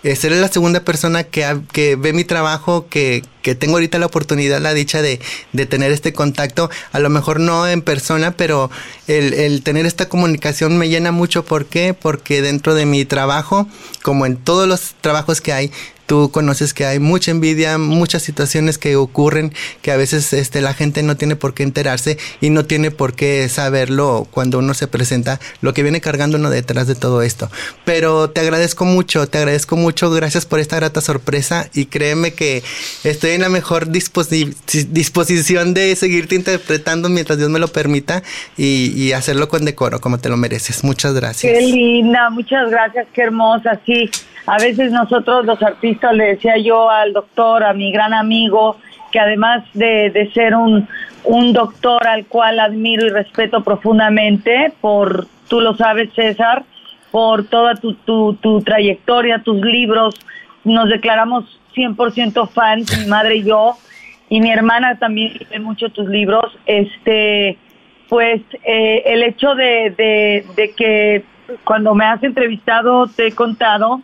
eh, 0.03 0.17
ser 0.17 0.33
la 0.33 0.49
segunda 0.49 0.81
persona 0.81 1.25
que, 1.25 1.61
que 1.73 1.97
ve 1.97 2.13
mi 2.13 2.25
trabajo, 2.25 2.87
que, 2.89 3.23
que 3.43 3.55
tengo 3.55 3.75
ahorita 3.75 3.99
la 3.99 4.07
oportunidad, 4.07 4.61
la 4.61 4.75
dicha 4.75 5.03
de, 5.03 5.21
de 5.53 5.67
tener 5.67 5.93
este 5.93 6.13
contacto, 6.13 6.71
a 6.93 6.99
lo 6.99 7.11
mejor 7.11 7.41
no 7.41 7.67
en 7.69 7.83
persona, 7.83 8.37
pero 8.37 8.71
el, 9.07 9.35
el 9.35 9.63
tener 9.63 9.87
esta 9.87 10.09
comunicación 10.09 10.79
me 10.79 10.89
llena 10.89 11.13
mucho. 11.13 11.45
¿Por 11.45 11.67
qué? 11.67 11.95
Porque 11.95 12.43
dentro 12.43 12.75
de 12.75 12.87
mi 12.87 13.05
trabajo, 13.05 13.69
como 14.03 14.27
en 14.27 14.37
todos 14.37 14.67
los 14.67 14.95
trabajos 15.01 15.41
que 15.41 15.53
hay, 15.53 15.71
Tú 16.07 16.31
conoces 16.31 16.75
que 16.75 16.85
hay 16.85 16.99
mucha 16.99 17.31
envidia, 17.31 17.79
muchas 17.79 18.23
situaciones 18.23 18.79
que 18.79 18.97
ocurren 18.97 19.53
que 19.83 19.91
a 19.91 19.97
veces 19.97 20.33
este, 20.33 20.61
la 20.61 20.75
gente 20.75 21.03
no 21.03 21.17
tiene 21.17 21.37
por 21.37 21.55
qué 21.55 21.63
enterarse 21.63 22.19
y 22.41 22.51
no 22.51 22.65
tiene 22.65 22.91
por 22.91 23.15
qué 23.15 23.49
saberlo 23.49 24.27
cuando 24.31 24.59
uno 24.59 24.75
se 24.75 24.87
presenta, 24.87 25.41
lo 25.63 25.73
que 25.73 25.83
viene 25.83 26.01
cargando 26.01 26.37
uno 26.37 26.51
detrás 26.51 26.87
de 26.87 26.95
todo 26.95 27.23
esto. 27.23 27.51
Pero 27.85 28.31
te 28.31 28.41
agradezco 28.41 28.85
mucho, 28.85 29.27
te 29.29 29.39
agradezco 29.39 29.77
mucho, 29.77 30.11
gracias 30.11 30.45
por 30.47 30.61
esta 30.61 30.77
grata 30.77 31.01
sorpresa 31.01 31.69
y 31.73 31.87
créeme 31.87 32.35
que 32.35 32.63
estoy 33.03 33.31
en 33.31 33.41
la 33.41 33.49
mejor 33.49 33.89
disposi- 33.89 34.55
disposición 34.91 35.75
de 35.75 35.97
seguirte 35.97 36.35
interpretando 36.35 37.09
mientras 37.09 37.39
Dios 37.39 37.51
me 37.51 37.59
lo 37.59 37.69
permita 37.69 38.23
y, 38.57 38.93
y 38.95 39.13
hacerlo 39.13 39.49
con 39.49 39.65
decoro 39.65 40.01
como 40.01 40.19
te 40.19 40.29
lo 40.29 40.37
mereces. 40.37 40.85
Muchas 40.85 41.15
gracias. 41.15 41.53
Qué 41.53 41.61
linda, 41.61 42.31
muchas 42.31 42.71
gracias, 42.71 43.07
qué 43.13 43.23
hermosa, 43.23 43.81
sí. 43.87 44.11
A 44.47 44.59
veces 44.59 44.93
nosotros 44.93 45.47
los 45.47 45.63
artistas, 45.63 46.15
le 46.15 46.27
decía 46.35 46.59
yo 46.59 46.91
al 46.91 47.13
doctor, 47.13 47.65
a 47.65 47.73
mi 47.73 47.93
gran 47.93 48.13
amigo, 48.13 48.77
que 49.11 49.19
además 49.19 49.65
de, 49.73 50.11
de 50.11 50.31
ser 50.33 50.55
un, 50.55 50.87
un 51.25 51.53
doctor 51.53 52.07
al 52.07 52.27
cual 52.27 52.61
admiro 52.61 53.07
y 53.07 53.11
respeto 53.11 53.63
profundamente, 53.65 54.73
por, 54.81 55.27
tú 55.49 55.61
lo 55.61 55.75
sabes 55.77 56.13
César, 56.15 56.65
por 57.11 57.47
toda 57.47 57.77
tu, 57.77 57.95
tu, 57.95 58.35
tu 58.35 58.61
trayectoria, 58.63 59.39
tus 59.39 59.61
libros, 59.61 60.15
nos 60.65 60.89
declaramos 60.89 61.45
100% 61.75 62.49
fans, 62.49 62.99
mi 62.99 63.07
madre 63.07 63.37
y 63.37 63.45
yo, 63.45 63.77
y 64.29 64.41
mi 64.41 64.51
hermana 64.51 64.99
también 64.99 65.35
lee 65.51 65.59
mucho 65.59 65.89
tus 65.89 66.09
libros, 66.09 66.45
este, 66.67 67.57
pues 68.09 68.43
eh, 68.65 69.03
el 69.07 69.23
hecho 69.23 69.55
de, 69.55 69.95
de, 69.97 70.45
de 70.57 70.71
que 70.73 71.25
cuando 71.65 71.95
me 71.95 72.05
has 72.05 72.23
entrevistado 72.23 73.07
te 73.07 73.29
he 73.29 73.33
contado 73.33 74.01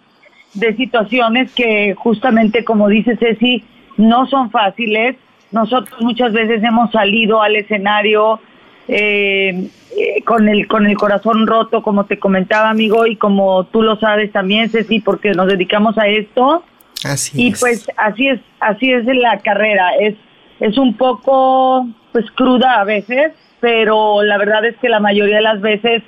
de 0.54 0.76
situaciones 0.76 1.52
que 1.52 1.94
justamente 1.94 2.64
como 2.64 2.88
dice 2.88 3.16
Ceci 3.16 3.64
no 3.96 4.26
son 4.26 4.50
fáciles. 4.50 5.16
Nosotros 5.52 6.00
muchas 6.00 6.32
veces 6.32 6.62
hemos 6.62 6.90
salido 6.92 7.42
al 7.42 7.56
escenario 7.56 8.40
eh, 8.88 9.68
eh, 9.96 10.22
con 10.24 10.48
el 10.48 10.66
con 10.66 10.86
el 10.86 10.96
corazón 10.96 11.46
roto, 11.46 11.82
como 11.82 12.06
te 12.06 12.18
comentaba 12.18 12.70
amigo 12.70 13.06
y 13.06 13.16
como 13.16 13.64
tú 13.64 13.82
lo 13.82 13.96
sabes 13.96 14.32
también 14.32 14.70
Ceci, 14.70 15.00
porque 15.00 15.32
nos 15.32 15.46
dedicamos 15.46 15.98
a 15.98 16.06
esto. 16.06 16.64
Así 17.04 17.46
y 17.46 17.50
pues 17.52 17.88
así 17.96 18.28
es 18.28 18.40
así 18.60 18.92
es 18.92 19.06
la 19.06 19.38
carrera 19.38 19.92
es 19.98 20.16
es 20.60 20.76
un 20.76 20.94
poco 20.96 21.86
pues 22.12 22.30
cruda 22.32 22.80
a 22.80 22.84
veces 22.84 23.32
pero 23.60 24.22
la 24.22 24.36
verdad 24.36 24.66
es 24.66 24.76
que 24.76 24.90
la 24.90 25.00
mayoría 25.00 25.36
de 25.36 25.42
las 25.42 25.62
veces 25.62 26.02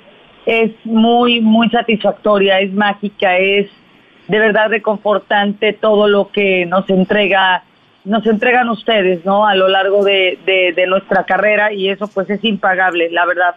es 0.45 0.71
muy 0.83 1.41
muy 1.41 1.67
satisfactoria 1.71 2.59
es 2.59 2.71
mágica 2.73 3.39
es 3.39 3.71
de 4.27 4.39
verdad 4.39 4.69
reconfortante 4.69 5.73
todo 5.73 6.07
lo 6.07 6.29
que 6.29 6.65
nos 6.65 6.89
entrega 6.89 7.63
nos 8.05 8.25
entregan 8.25 8.69
ustedes 8.69 9.23
no 9.25 9.47
a 9.47 9.55
lo 9.55 9.67
largo 9.67 10.03
de, 10.03 10.37
de, 10.45 10.73
de 10.73 10.87
nuestra 10.87 11.25
carrera 11.25 11.71
y 11.71 11.89
eso 11.89 12.07
pues 12.07 12.29
es 12.29 12.43
impagable 12.43 13.09
la 13.11 13.25
verdad 13.25 13.55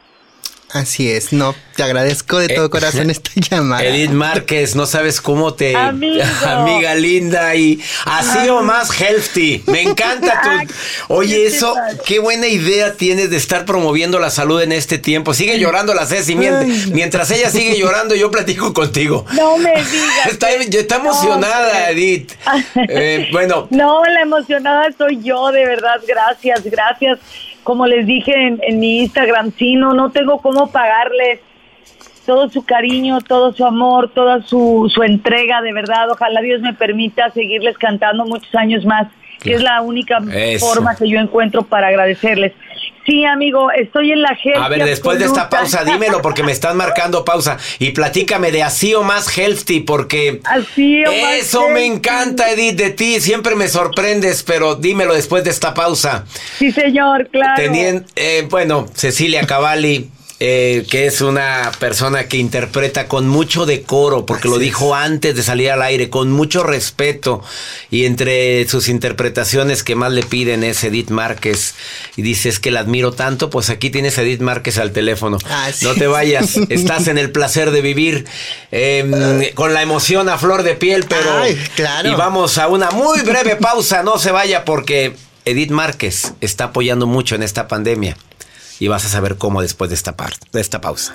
Así 0.76 1.10
es, 1.10 1.32
no, 1.32 1.54
te 1.74 1.82
agradezco 1.82 2.38
de 2.38 2.48
todo 2.48 2.68
corazón 2.70 3.10
esta 3.10 3.30
llamada. 3.34 3.84
Edith 3.84 4.10
Márquez, 4.10 4.76
no 4.76 4.86
sabes 4.86 5.20
cómo 5.20 5.54
te... 5.54 5.74
Amigo. 5.74 6.22
Amiga 6.46 6.94
linda 6.94 7.54
y 7.54 7.80
así 8.04 8.48
o 8.48 8.62
más 8.62 8.90
healthy. 9.00 9.62
Me 9.66 9.82
encanta 9.82 10.40
tu... 10.42 10.74
Oye, 11.14 11.46
eso, 11.46 11.74
qué 12.04 12.18
buena 12.18 12.46
idea 12.46 12.94
tienes 12.94 13.30
de 13.30 13.36
estar 13.36 13.64
promoviendo 13.64 14.18
la 14.18 14.30
salud 14.30 14.60
en 14.62 14.72
este 14.72 14.98
tiempo. 14.98 15.34
Sigue 15.34 15.58
llorando 15.58 15.94
la 15.94 16.06
Ceci. 16.06 16.34
mient- 16.34 16.92
Mientras 16.92 17.30
ella 17.30 17.50
sigue 17.50 17.78
llorando, 17.78 18.14
yo 18.14 18.30
platico 18.30 18.72
contigo. 18.72 19.24
No 19.32 19.56
me 19.58 19.70
digas. 19.70 20.26
Está, 20.30 20.50
está 20.50 20.96
emocionada, 20.96 21.90
Edith. 21.90 22.32
Eh, 22.88 23.28
bueno, 23.32 23.66
No, 23.70 24.04
la 24.04 24.20
emocionada 24.20 24.88
soy 24.96 25.20
yo, 25.22 25.50
de 25.52 25.64
verdad, 25.64 26.00
gracias, 26.06 26.62
gracias. 26.64 27.18
Como 27.66 27.84
les 27.88 28.06
dije 28.06 28.32
en, 28.32 28.60
en 28.62 28.78
mi 28.78 29.00
Instagram, 29.00 29.50
sí, 29.58 29.74
no, 29.74 29.92
no 29.92 30.12
tengo 30.12 30.38
cómo 30.38 30.70
pagarles 30.70 31.40
todo 32.24 32.48
su 32.48 32.64
cariño, 32.64 33.20
todo 33.22 33.52
su 33.52 33.64
amor, 33.64 34.12
toda 34.14 34.40
su, 34.42 34.88
su 34.94 35.02
entrega, 35.02 35.62
de 35.62 35.72
verdad. 35.72 36.08
Ojalá 36.08 36.42
Dios 36.42 36.60
me 36.60 36.74
permita 36.74 37.28
seguirles 37.30 37.76
cantando 37.76 38.24
muchos 38.24 38.54
años 38.54 38.84
más, 38.84 39.08
que 39.42 39.54
es 39.54 39.62
la 39.64 39.80
única 39.80 40.20
Eso. 40.32 40.64
forma 40.64 40.94
que 40.94 41.08
yo 41.08 41.18
encuentro 41.18 41.64
para 41.64 41.88
agradecerles. 41.88 42.52
Sí, 43.06 43.24
amigo, 43.24 43.70
estoy 43.70 44.10
en 44.12 44.20
la 44.22 44.34
gente. 44.34 44.58
a 44.58 44.68
ver, 44.68 44.84
después 44.84 45.18
de 45.20 45.26
esta 45.26 45.48
pausa, 45.48 45.84
dímelo 45.84 46.20
porque 46.22 46.42
me 46.42 46.50
están 46.52 46.76
marcando 46.76 47.24
pausa 47.24 47.56
y 47.78 47.92
platícame 47.92 48.50
de 48.50 48.64
así 48.64 48.94
o 48.94 49.02
más 49.04 49.28
healthy 49.38 49.80
porque 49.80 50.40
Así 50.44 51.04
o 51.04 51.12
más 51.12 51.34
eso 51.34 51.68
me 51.68 51.84
encanta, 51.86 52.50
Edith, 52.50 52.76
de 52.76 52.90
ti. 52.90 53.20
Siempre 53.20 53.54
me 53.54 53.68
sorprendes, 53.68 54.42
pero 54.42 54.74
dímelo 54.74 55.14
después 55.14 55.44
de 55.44 55.50
esta 55.50 55.72
pausa. 55.72 56.24
Sí, 56.58 56.72
señor, 56.72 57.28
claro. 57.30 57.62
Tenien- 57.62 58.04
eh, 58.16 58.46
bueno, 58.50 58.86
Cecilia 58.94 59.46
Cavalli, 59.46 60.10
eh, 60.38 60.86
que 60.90 61.06
es 61.06 61.22
una 61.22 61.72
persona 61.78 62.28
que 62.28 62.36
interpreta 62.36 63.08
con 63.08 63.26
mucho 63.26 63.64
decoro, 63.64 64.26
porque 64.26 64.48
lo 64.48 64.58
dijo 64.58 64.94
antes 64.94 65.34
de 65.34 65.42
salir 65.42 65.70
al 65.70 65.80
aire, 65.80 66.10
con 66.10 66.30
mucho 66.30 66.62
respeto. 66.62 67.42
Y 67.90 68.04
entre 68.04 68.68
sus 68.68 68.88
interpretaciones 68.88 69.82
que 69.82 69.94
más 69.94 70.12
le 70.12 70.22
piden 70.22 70.62
es 70.62 70.84
Edith 70.84 71.08
Márquez. 71.08 71.74
Y 72.16 72.22
dices 72.22 72.58
que 72.58 72.70
la 72.70 72.80
admiro 72.80 73.12
tanto, 73.12 73.48
pues 73.48 73.70
aquí 73.70 73.88
tienes 73.88 74.18
a 74.18 74.22
Edith 74.22 74.42
Márquez 74.42 74.76
al 74.76 74.92
teléfono. 74.92 75.38
Así 75.48 75.86
no 75.86 75.94
te 75.94 76.06
vayas, 76.06 76.56
estás 76.68 77.08
en 77.08 77.16
el 77.16 77.30
placer 77.30 77.70
de 77.70 77.80
vivir 77.80 78.26
eh, 78.72 79.52
con 79.54 79.72
la 79.72 79.80
emoción 79.80 80.28
a 80.28 80.36
flor 80.36 80.64
de 80.64 80.74
piel, 80.74 81.06
pero... 81.08 81.38
Ay, 81.38 81.56
claro. 81.76 82.10
Y 82.10 82.14
vamos 82.14 82.58
a 82.58 82.68
una 82.68 82.90
muy 82.90 83.20
breve 83.22 83.56
pausa, 83.56 84.02
no 84.02 84.18
se 84.18 84.32
vaya 84.32 84.66
porque 84.66 85.16
Edith 85.46 85.70
Márquez 85.70 86.34
está 86.42 86.64
apoyando 86.64 87.06
mucho 87.06 87.36
en 87.36 87.42
esta 87.42 87.68
pandemia. 87.68 88.16
Y 88.78 88.88
vas 88.88 89.04
a 89.04 89.08
saber 89.08 89.36
cómo 89.36 89.62
después 89.62 89.90
de 89.90 89.94
esta, 89.96 90.80
pausa. 90.80 91.14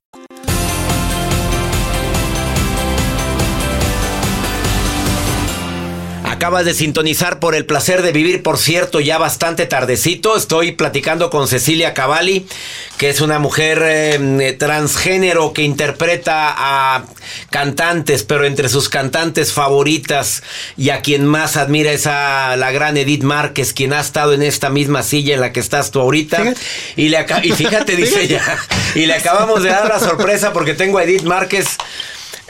Acabas 6.41 6.65
de 6.65 6.73
sintonizar 6.73 7.37
por 7.37 7.53
el 7.53 7.67
placer 7.67 8.01
de 8.01 8.11
vivir, 8.11 8.41
por 8.41 8.57
cierto, 8.57 8.99
ya 8.99 9.19
bastante 9.19 9.67
tardecito. 9.67 10.35
Estoy 10.35 10.71
platicando 10.71 11.29
con 11.29 11.47
Cecilia 11.47 11.93
Cavalli, 11.93 12.47
que 12.97 13.11
es 13.11 13.21
una 13.21 13.37
mujer 13.37 13.83
eh, 13.85 14.55
transgénero 14.57 15.53
que 15.53 15.61
interpreta 15.61 16.51
a 16.57 17.05
cantantes, 17.51 18.23
pero 18.23 18.45
entre 18.45 18.69
sus 18.69 18.89
cantantes 18.89 19.53
favoritas 19.53 20.41
y 20.77 20.89
a 20.89 21.01
quien 21.01 21.27
más 21.27 21.57
admira 21.57 21.91
es 21.91 22.07
a 22.07 22.55
la 22.57 22.71
gran 22.71 22.97
Edith 22.97 23.21
Márquez, 23.21 23.71
quien 23.71 23.93
ha 23.93 23.99
estado 23.99 24.33
en 24.33 24.41
esta 24.41 24.71
misma 24.71 25.03
silla 25.03 25.35
en 25.35 25.41
la 25.41 25.53
que 25.53 25.59
estás 25.59 25.91
tú 25.91 25.99
ahorita. 25.99 26.55
Y, 26.95 27.09
le 27.09 27.23
y 27.43 27.51
fíjate, 27.51 27.95
dice 27.95 28.23
ella, 28.23 28.41
y 28.95 29.05
le 29.05 29.13
acabamos 29.13 29.61
de 29.61 29.69
dar 29.69 29.87
la 29.87 29.99
sorpresa 29.99 30.51
porque 30.53 30.73
tengo 30.73 30.97
a 30.97 31.03
Edith 31.03 31.21
Márquez 31.21 31.77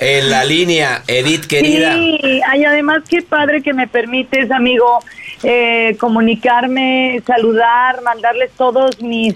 en 0.01 0.29
la 0.31 0.43
línea. 0.43 1.03
Edith, 1.07 1.45
querida. 1.45 1.93
Sí, 1.93 2.41
ay, 2.47 2.65
además 2.65 3.03
qué 3.07 3.21
padre 3.21 3.61
que 3.61 3.73
me 3.73 3.87
permites, 3.87 4.51
amigo, 4.51 4.99
eh, 5.43 5.95
comunicarme, 5.99 7.21
saludar, 7.25 8.01
mandarles 8.01 8.51
todos 8.57 8.99
mis 9.01 9.35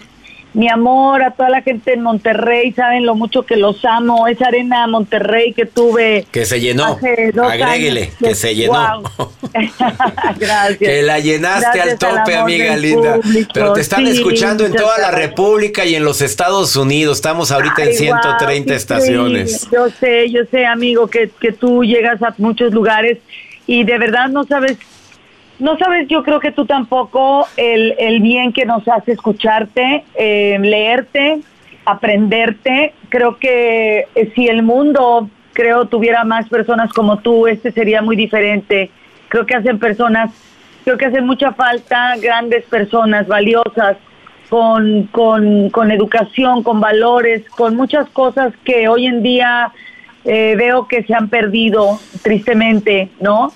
mi 0.56 0.70
amor 0.70 1.22
a 1.22 1.32
toda 1.32 1.50
la 1.50 1.62
gente 1.62 1.94
en 1.94 2.02
Monterrey, 2.02 2.72
saben 2.72 3.06
lo 3.06 3.14
mucho 3.16 3.44
que 3.44 3.56
los 3.58 3.84
amo, 3.86 4.28
esa 4.28 4.48
arena 4.48 4.88
Monterrey 4.88 5.54
que 5.54 5.66
tuve 5.66 6.26
Que 6.32 6.46
se 6.46 6.60
llenó. 6.60 6.86
hace 6.96 7.32
dos 7.34 7.52
Agréguele, 7.52 8.02
años. 8.04 8.16
que 8.20 8.36
se 8.36 8.56
llenó. 8.56 9.04
Gracias. 10.40 10.78
Que 10.78 11.02
la 11.02 11.20
llenaste 11.20 11.66
Gracias 11.78 11.88
al 12.04 12.18
tope, 12.18 12.36
amiga 12.36 12.76
linda. 12.78 13.16
público. 13.16 13.52
Pero 13.54 13.74
te 13.74 13.82
están 13.82 14.06
Sí, 14.06 14.12
escuchando 14.18 14.66
en 14.66 14.74
toda 14.74 14.98
la. 14.98 15.12
República 15.12 15.86
y 15.86 15.96
en 15.96 16.04
los 16.04 16.22
Estados 16.22 16.76
Unidos. 16.76 17.18
Estamos 17.18 17.52
ahorita 17.52 17.84
en 17.84 17.90
Ay, 17.90 17.96
130 17.96 18.46
guau, 18.48 18.66
qué 18.66 18.76
estaciones. 18.76 19.68
Yo 19.72 19.90
sé, 20.00 20.30
yo 20.32 20.42
sé, 20.52 20.66
amigo, 20.66 21.08
que, 21.08 21.30
que 21.40 21.52
tú 21.52 21.84
llegas 21.84 22.22
a 22.22 22.34
muchos 22.38 22.74
lugares 22.74 23.18
y 23.68 23.84
de 23.84 23.98
verdad 23.98 24.30
no 24.30 24.44
sabes, 24.46 24.78
no 25.60 25.78
sabes, 25.78 26.08
yo 26.08 26.24
creo 26.24 26.40
que 26.40 26.52
tú 26.52 26.66
tampoco 26.66 27.48
el, 27.58 27.96
el 27.98 28.20
bien 28.20 28.52
que 28.52 28.66
nos 28.66 28.88
hace 28.88 29.14
escucharte, 29.14 30.04
eh, 30.16 30.58
leerte, 30.60 31.40
aprenderte. 31.86 32.94
Creo 33.10 33.38
que 33.38 34.08
eh, 34.16 34.32
si 34.36 34.48
el 34.48 34.64
mundo, 34.64 35.30
creo, 35.54 35.86
tuviera 35.86 36.24
más 36.26 36.50
personas 36.50 36.92
como 36.92 37.20
tú, 37.20 37.48
este 37.48 37.72
sería 37.72 38.02
muy 38.02 38.16
diferente. 38.16 38.92
Creo 39.30 39.46
que 39.46 39.56
hacen 39.56 39.80
personas, 39.80 40.32
creo 40.84 40.98
que 40.98 41.06
hacen 41.06 41.26
mucha 41.26 41.54
falta 41.54 42.16
grandes 42.18 42.66
personas 42.66 43.28
valiosas 43.28 43.98
con, 44.50 45.04
con, 45.08 45.70
con 45.70 45.92
educación, 45.92 46.64
con 46.64 46.82
valores, 46.82 47.48
con 47.50 47.76
muchas 47.76 48.10
cosas 48.10 48.54
que 48.64 48.88
hoy 48.88 49.06
en 49.06 49.24
día 49.24 49.72
eh, 50.26 50.56
veo 50.58 50.88
que 50.88 51.04
se 51.04 51.14
han 51.14 51.30
perdido 51.30 52.00
tristemente, 52.24 53.10
¿no? 53.20 53.54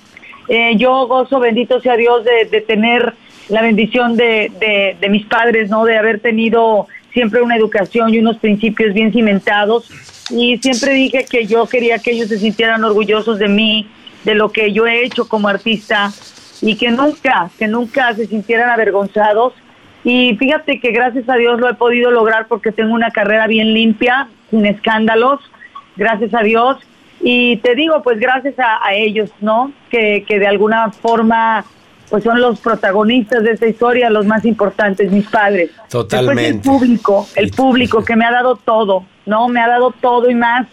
Eh, 0.52 0.76
yo 0.76 1.06
gozo, 1.06 1.38
bendito 1.38 1.80
sea 1.80 1.96
Dios, 1.96 2.24
de, 2.24 2.60
tener 2.62 3.14
la 3.48 3.62
bendición 3.62 4.16
de, 4.16 4.50
de, 4.58 4.96
de 5.00 5.08
mis 5.08 5.24
padres, 5.26 5.70
¿no? 5.70 5.84
De 5.84 5.96
haber 5.96 6.18
tenido 6.18 6.88
siempre 7.12 7.40
una 7.40 7.56
educación 7.56 8.12
y 8.12 8.18
unos 8.18 8.38
principios 8.38 8.92
bien 8.92 9.12
cimentados. 9.12 9.88
Y 10.28 10.58
siempre 10.58 10.92
dije 10.92 11.24
que 11.24 11.46
yo 11.46 11.66
quería 11.66 12.00
que 12.00 12.10
ellos 12.10 12.28
se 12.28 12.38
sintieran 12.38 12.82
orgullosos 12.82 13.38
de 13.38 13.46
mí, 13.46 13.88
de 14.24 14.34
lo 14.34 14.50
que 14.50 14.72
yo 14.72 14.88
he 14.88 15.04
hecho 15.04 15.28
como 15.28 15.46
artista 15.46 16.10
y 16.60 16.76
que 16.76 16.90
nunca, 16.90 17.48
que 17.56 17.68
nunca 17.68 18.12
se 18.14 18.26
sintieran 18.26 18.70
avergonzados. 18.70 19.54
Y 20.02 20.34
fíjate 20.36 20.80
que 20.80 20.90
gracias 20.90 21.28
a 21.28 21.36
Dios 21.36 21.60
lo 21.60 21.68
he 21.68 21.74
podido 21.74 22.10
lograr 22.10 22.48
porque 22.48 22.72
tengo 22.72 22.92
una 22.92 23.12
carrera 23.12 23.46
bien 23.46 23.72
limpia, 23.72 24.28
sin 24.50 24.66
escándalos, 24.66 25.40
gracias 25.96 26.34
a 26.34 26.42
Dios. 26.42 26.78
Y 27.20 27.58
te 27.58 27.74
digo, 27.74 28.02
pues 28.02 28.18
gracias 28.18 28.58
a, 28.58 28.84
a 28.84 28.94
ellos, 28.94 29.30
¿no? 29.40 29.72
Que, 29.90 30.24
que 30.26 30.38
de 30.38 30.46
alguna 30.46 30.90
forma 30.90 31.64
pues 32.08 32.24
son 32.24 32.40
los 32.40 32.58
protagonistas 32.60 33.44
de 33.44 33.52
esta 33.52 33.68
historia, 33.68 34.10
los 34.10 34.26
más 34.26 34.44
importantes, 34.44 35.12
mis 35.12 35.28
padres. 35.28 35.70
Totalmente. 35.88 36.42
Después 36.42 36.56
el 36.56 36.60
público, 36.60 37.28
el 37.36 37.50
público 37.56 38.04
que 38.04 38.16
me 38.16 38.24
ha 38.24 38.32
dado 38.32 38.56
todo, 38.56 39.04
¿no? 39.26 39.48
Me 39.48 39.60
ha 39.60 39.68
dado 39.68 39.92
todo 39.92 40.28
y 40.28 40.34
más 40.34 40.66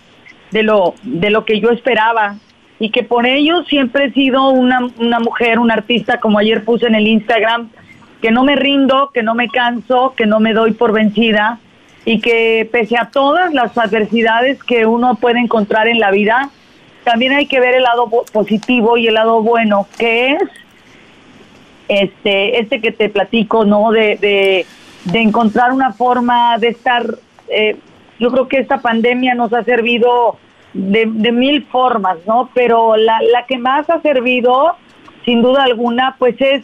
de 0.51 0.63
lo, 0.63 0.95
de 1.03 1.29
lo 1.29 1.45
que 1.45 1.59
yo 1.59 1.69
esperaba. 1.69 2.37
Y 2.79 2.89
que 2.89 3.03
por 3.03 3.27
ello 3.27 3.63
siempre 3.63 4.05
he 4.05 4.11
sido 4.13 4.49
una, 4.49 4.79
una 4.97 5.19
mujer, 5.19 5.59
una 5.59 5.75
artista, 5.75 6.19
como 6.19 6.39
ayer 6.39 6.63
puse 6.63 6.87
en 6.87 6.95
el 6.95 7.07
Instagram, 7.07 7.69
que 8.21 8.31
no 8.31 8.43
me 8.43 8.55
rindo, 8.55 9.11
que 9.13 9.21
no 9.21 9.35
me 9.35 9.49
canso, 9.49 10.13
que 10.17 10.25
no 10.25 10.39
me 10.39 10.53
doy 10.53 10.71
por 10.71 10.91
vencida 10.91 11.59
y 12.07 12.21
que 12.21 12.69
pese 12.71 12.95
a 12.97 13.09
todas 13.11 13.53
las 13.53 13.77
adversidades 13.77 14.63
que 14.63 14.85
uno 14.85 15.15
puede 15.15 15.39
encontrar 15.39 15.89
en 15.89 15.99
la 15.99 16.09
vida, 16.09 16.51
también 17.03 17.33
hay 17.33 17.47
que 17.47 17.59
ver 17.59 17.75
el 17.75 17.83
lado 17.83 18.09
positivo 18.31 18.95
y 18.95 19.07
el 19.07 19.15
lado 19.15 19.41
bueno, 19.43 19.87
que 19.97 20.35
es 20.35 20.41
este, 21.89 22.61
este 22.61 22.79
que 22.79 22.93
te 22.93 23.09
platico, 23.09 23.65
¿no? 23.65 23.91
De, 23.91 24.15
de, 24.15 24.65
de 25.03 25.19
encontrar 25.19 25.73
una 25.73 25.91
forma 25.91 26.57
de 26.59 26.69
estar, 26.69 27.05
eh, 27.49 27.75
yo 28.19 28.31
creo 28.31 28.47
que 28.47 28.59
esta 28.59 28.77
pandemia 28.77 29.35
nos 29.35 29.51
ha 29.51 29.65
servido 29.65 30.37
de, 30.71 31.07
de 31.11 31.31
mil 31.33 31.65
formas, 31.65 32.19
¿no? 32.25 32.49
Pero 32.53 32.95
la, 32.95 33.19
la 33.33 33.45
que 33.47 33.57
más 33.57 33.89
ha 33.89 33.99
servido, 33.99 34.77
sin 35.25 35.41
duda 35.41 35.65
alguna, 35.65 36.15
pues 36.17 36.39
es, 36.39 36.63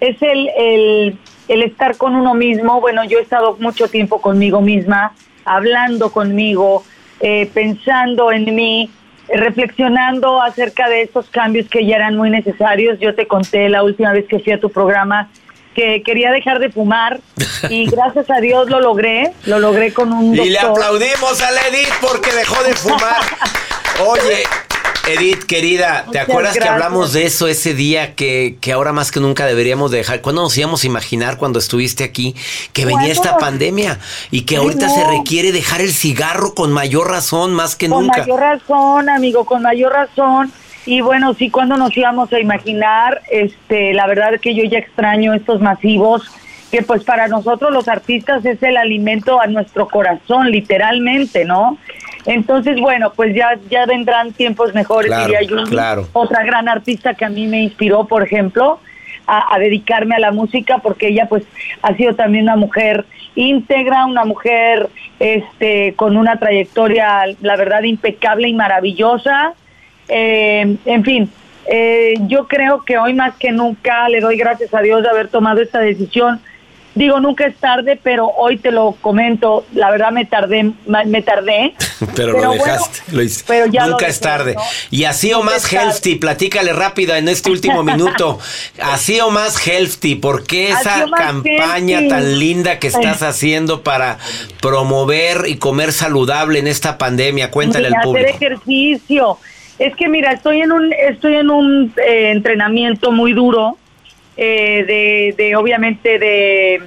es 0.00 0.20
el, 0.20 1.16
el 1.48 1.62
estar 1.62 1.96
con 1.96 2.14
uno 2.14 2.34
mismo. 2.34 2.80
Bueno, 2.80 3.04
yo 3.04 3.18
he 3.18 3.22
estado 3.22 3.56
mucho 3.58 3.88
tiempo 3.88 4.20
conmigo 4.20 4.60
misma, 4.60 5.14
hablando 5.44 6.10
conmigo, 6.10 6.84
eh, 7.20 7.50
pensando 7.52 8.32
en 8.32 8.54
mí, 8.54 8.90
reflexionando 9.28 10.42
acerca 10.42 10.88
de 10.88 11.02
estos 11.02 11.28
cambios 11.30 11.68
que 11.68 11.86
ya 11.86 11.96
eran 11.96 12.16
muy 12.16 12.30
necesarios. 12.30 12.98
Yo 13.00 13.14
te 13.14 13.26
conté 13.26 13.68
la 13.68 13.82
última 13.82 14.12
vez 14.12 14.26
que 14.26 14.38
fui 14.38 14.52
a 14.52 14.60
tu 14.60 14.70
programa 14.70 15.28
que 15.74 16.02
quería 16.02 16.30
dejar 16.30 16.60
de 16.60 16.70
fumar 16.70 17.20
y 17.68 17.86
gracias 17.90 18.30
a 18.30 18.40
Dios 18.40 18.70
lo 18.70 18.80
logré, 18.80 19.32
lo 19.44 19.58
logré 19.58 19.92
con 19.92 20.12
un 20.12 20.30
doctor. 20.30 20.46
Y 20.46 20.50
le 20.50 20.58
aplaudimos 20.60 21.42
a 21.42 21.68
Edith 21.68 21.92
porque 22.00 22.32
dejó 22.32 22.62
de 22.62 22.74
fumar. 22.74 23.20
Oye, 24.06 24.44
Edith, 25.06 25.44
querida, 25.44 26.02
¿te 26.02 26.06
Muchas 26.06 26.22
acuerdas 26.28 26.58
que 26.58 26.68
hablamos 26.68 27.12
de 27.12 27.26
eso 27.26 27.46
ese 27.46 27.74
día 27.74 28.14
que, 28.14 28.56
que 28.60 28.72
ahora 28.72 28.92
más 28.92 29.10
que 29.10 29.20
nunca 29.20 29.44
deberíamos 29.46 29.90
dejar? 29.90 30.20
¿Cuándo 30.22 30.42
nos 30.42 30.56
íbamos 30.56 30.82
a 30.82 30.86
imaginar 30.86 31.36
cuando 31.36 31.58
estuviste 31.58 32.04
aquí 32.04 32.34
que 32.72 32.86
venía 32.86 33.12
esta 33.12 33.36
pandemia 33.36 33.98
y 34.30 34.42
que 34.42 34.56
ahorita 34.56 34.86
no. 34.86 34.94
se 34.94 35.04
requiere 35.04 35.52
dejar 35.52 35.80
el 35.80 35.92
cigarro 35.92 36.54
con 36.54 36.72
mayor 36.72 37.10
razón, 37.10 37.52
más 37.52 37.76
que 37.76 37.88
Con 37.88 38.06
nunca? 38.06 38.22
mayor 38.22 38.40
razón, 38.40 39.08
amigo, 39.10 39.44
con 39.44 39.62
mayor 39.62 39.92
razón. 39.92 40.52
Y 40.86 41.00
bueno, 41.00 41.34
sí, 41.34 41.50
cuando 41.50 41.76
nos 41.76 41.96
íbamos 41.96 42.32
a 42.32 42.40
imaginar, 42.40 43.22
este, 43.30 43.94
la 43.94 44.06
verdad 44.06 44.34
es 44.34 44.40
que 44.40 44.54
yo 44.54 44.64
ya 44.64 44.78
extraño 44.78 45.34
estos 45.34 45.60
masivos, 45.60 46.30
que 46.70 46.82
pues 46.82 47.04
para 47.04 47.28
nosotros 47.28 47.72
los 47.72 47.88
artistas 47.88 48.44
es 48.44 48.62
el 48.62 48.76
alimento 48.76 49.40
a 49.40 49.46
nuestro 49.46 49.86
corazón, 49.88 50.50
literalmente, 50.50 51.44
¿no? 51.44 51.78
Entonces, 52.26 52.80
bueno, 52.80 53.12
pues 53.14 53.34
ya, 53.34 53.58
ya 53.70 53.86
vendrán 53.86 54.32
tiempos 54.32 54.74
mejores, 54.74 55.08
Claro, 55.08 55.24
diría 55.24 55.42
yo. 55.42 55.62
claro. 55.64 56.08
Otra 56.12 56.42
gran 56.44 56.68
artista 56.68 57.14
que 57.14 57.24
a 57.24 57.28
mí 57.28 57.46
me 57.46 57.62
inspiró, 57.62 58.06
por 58.06 58.22
ejemplo, 58.22 58.80
a, 59.26 59.54
a 59.54 59.58
dedicarme 59.58 60.14
a 60.14 60.18
la 60.20 60.32
música, 60.32 60.78
porque 60.78 61.08
ella 61.08 61.26
pues 61.28 61.44
ha 61.82 61.94
sido 61.94 62.14
también 62.14 62.44
una 62.44 62.56
mujer 62.56 63.04
íntegra, 63.34 64.06
una 64.06 64.24
mujer 64.24 64.88
este 65.18 65.94
con 65.96 66.16
una 66.16 66.38
trayectoria, 66.38 67.24
la 67.40 67.56
verdad, 67.56 67.82
impecable 67.82 68.48
y 68.48 68.54
maravillosa. 68.54 69.54
Eh, 70.08 70.76
en 70.84 71.04
fin, 71.04 71.30
eh, 71.66 72.14
yo 72.26 72.46
creo 72.46 72.82
que 72.84 72.98
hoy 72.98 73.14
más 73.14 73.34
que 73.36 73.50
nunca 73.52 74.08
le 74.08 74.20
doy 74.20 74.36
gracias 74.36 74.72
a 74.74 74.80
Dios 74.80 75.02
de 75.02 75.08
haber 75.08 75.28
tomado 75.28 75.60
esta 75.62 75.78
decisión. 75.80 76.40
Digo, 76.94 77.18
nunca 77.18 77.46
es 77.46 77.56
tarde, 77.56 77.98
pero 78.00 78.28
hoy 78.28 78.56
te 78.56 78.70
lo 78.70 78.92
comento, 79.00 79.66
la 79.72 79.90
verdad 79.90 80.12
me 80.12 80.26
tardé, 80.26 80.70
me 80.86 81.22
tardé. 81.22 81.74
Pero, 81.98 82.12
Pero 82.14 82.32
lo 82.32 82.38
bueno, 82.48 82.52
dejaste, 82.64 83.00
lo 83.12 83.22
hice. 83.22 83.44
pero 83.48 83.66
ya 83.66 83.86
Nunca 83.86 84.06
lo 84.06 84.10
es 84.10 84.20
tarde. 84.20 84.54
¿no? 84.54 84.60
Y 84.92 85.04
así 85.04 85.32
o 85.32 85.42
más 85.42 85.70
healthy, 85.72 86.14
platícale 86.16 86.72
rápida 86.72 87.18
en 87.18 87.28
este 87.28 87.50
último 87.50 87.82
minuto. 87.84 88.38
Así 88.80 89.18
o 89.20 89.30
más 89.30 89.58
healthy, 89.66 90.14
¿por 90.14 90.44
qué 90.46 90.70
esa 90.70 91.06
campaña 91.16 91.98
healthy. 91.98 92.08
tan 92.08 92.38
linda 92.38 92.78
que 92.78 92.86
estás 92.86 93.22
haciendo 93.22 93.82
para 93.82 94.18
promover 94.60 95.46
y 95.48 95.56
comer 95.56 95.92
saludable 95.92 96.60
en 96.60 96.68
esta 96.68 96.96
pandemia? 96.96 97.50
Cuéntale 97.50 97.88
al 97.88 97.94
hacer 97.94 98.04
público. 98.04 98.28
ejercicio. 98.30 99.38
Es 99.80 99.96
que 99.96 100.08
mira, 100.08 100.30
estoy 100.32 100.60
en 100.60 100.70
un 100.70 100.92
estoy 100.92 101.34
en 101.34 101.50
un 101.50 101.92
eh, 101.96 102.30
entrenamiento 102.30 103.10
muy 103.10 103.32
duro 103.32 103.76
eh, 104.36 104.84
de, 104.86 105.34
de 105.42 105.56
obviamente 105.56 106.18
de 106.18 106.80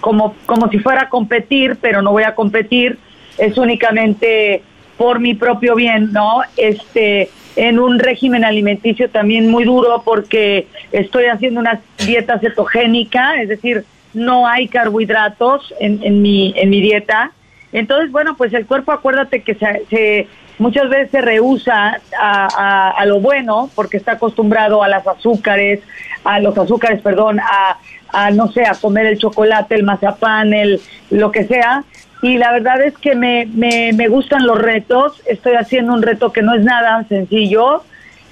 como 0.00 0.34
como 0.46 0.68
si 0.68 0.78
fuera 0.78 1.02
a 1.02 1.08
competir, 1.08 1.76
pero 1.80 2.02
no 2.02 2.12
voy 2.12 2.22
a 2.24 2.34
competir. 2.34 2.98
Es 3.38 3.56
únicamente 3.56 4.62
por 4.96 5.18
mi 5.20 5.34
propio 5.34 5.74
bien, 5.74 6.12
¿no? 6.12 6.40
Este 6.56 7.30
en 7.56 7.78
un 7.78 7.98
régimen 7.98 8.44
alimenticio 8.44 9.10
también 9.10 9.50
muy 9.50 9.64
duro 9.64 10.02
porque 10.04 10.66
estoy 10.92 11.24
haciendo 11.26 11.60
una 11.60 11.80
dieta 12.06 12.38
cetogénica, 12.38 13.40
es 13.42 13.48
decir, 13.48 13.84
no 14.14 14.46
hay 14.46 14.68
carbohidratos 14.68 15.74
en, 15.80 16.00
en 16.02 16.22
mi 16.22 16.52
en 16.56 16.70
mi 16.70 16.80
dieta. 16.80 17.32
Entonces, 17.72 18.10
bueno, 18.10 18.36
pues 18.36 18.52
el 18.52 18.66
cuerpo, 18.66 18.90
acuérdate 18.92 19.42
que 19.42 19.54
se, 19.54 19.82
se- 19.90 20.26
muchas 20.60 20.88
veces 20.88 21.10
se 21.10 21.20
rehúsa 21.20 22.00
a, 22.16 23.04
lo 23.06 23.18
bueno 23.18 23.70
porque 23.74 23.96
está 23.96 24.12
acostumbrado 24.12 24.82
a 24.82 24.88
las 24.88 25.06
azúcares, 25.06 25.80
a 26.22 26.38
los 26.38 26.56
azúcares, 26.56 27.00
perdón, 27.00 27.40
a, 27.40 27.78
a, 28.12 28.30
no 28.30 28.52
sé, 28.52 28.64
a 28.66 28.74
comer 28.74 29.06
el 29.06 29.18
chocolate, 29.18 29.74
el 29.74 29.82
mazapán, 29.82 30.52
el 30.52 30.80
lo 31.10 31.32
que 31.32 31.44
sea. 31.44 31.84
Y 32.22 32.36
la 32.36 32.52
verdad 32.52 32.82
es 32.82 32.96
que 32.98 33.14
me, 33.14 33.46
me, 33.46 33.92
me 33.94 34.08
gustan 34.08 34.46
los 34.46 34.58
retos. 34.58 35.22
Estoy 35.26 35.54
haciendo 35.54 35.94
un 35.94 36.02
reto 36.02 36.30
que 36.30 36.42
no 36.42 36.54
es 36.54 36.62
nada 36.62 37.04
sencillo, 37.08 37.82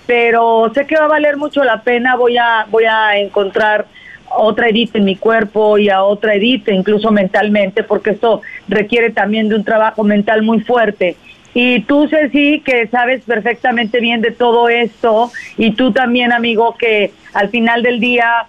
pero 0.06 0.70
sé 0.74 0.86
que 0.86 0.96
va 0.96 1.06
a 1.06 1.08
valer 1.08 1.38
mucho 1.38 1.64
la 1.64 1.82
pena. 1.82 2.14
Voy 2.14 2.36
a, 2.36 2.66
voy 2.70 2.84
a 2.84 3.18
encontrar 3.18 3.86
otra 4.30 4.68
Edith 4.68 4.94
en 4.94 5.04
mi 5.04 5.16
cuerpo 5.16 5.78
y 5.78 5.88
a 5.88 6.02
otra 6.02 6.34
Edith, 6.34 6.68
incluso 6.68 7.10
mentalmente, 7.10 7.82
porque 7.82 8.10
esto 8.10 8.42
requiere 8.68 9.10
también 9.10 9.48
de 9.48 9.54
un 9.54 9.64
trabajo 9.64 10.04
mental 10.04 10.42
muy 10.42 10.60
fuerte. 10.60 11.16
Y 11.54 11.80
tú, 11.80 12.08
Ceci, 12.08 12.60
que 12.60 12.86
sabes 12.88 13.22
perfectamente 13.24 14.00
bien 14.00 14.20
de 14.20 14.30
todo 14.30 14.68
esto, 14.68 15.32
y 15.56 15.72
tú 15.72 15.92
también, 15.92 16.32
amigo, 16.32 16.76
que 16.78 17.12
al 17.34 17.48
final 17.48 17.82
del 17.82 18.00
día, 18.00 18.46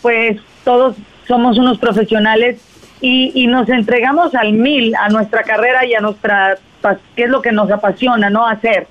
pues 0.00 0.38
todos 0.64 0.96
somos 1.26 1.58
unos 1.58 1.78
profesionales 1.78 2.60
y, 3.00 3.32
y 3.34 3.46
nos 3.46 3.68
entregamos 3.68 4.34
al 4.34 4.52
mil 4.52 4.94
a 4.96 5.08
nuestra 5.08 5.42
carrera 5.42 5.84
y 5.86 5.94
a 5.94 6.00
nuestra, 6.00 6.58
que 7.16 7.24
es 7.24 7.28
lo 7.30 7.42
que 7.42 7.52
nos 7.52 7.70
apasiona, 7.70 8.30
¿no? 8.30 8.46
Hacer. 8.46 8.86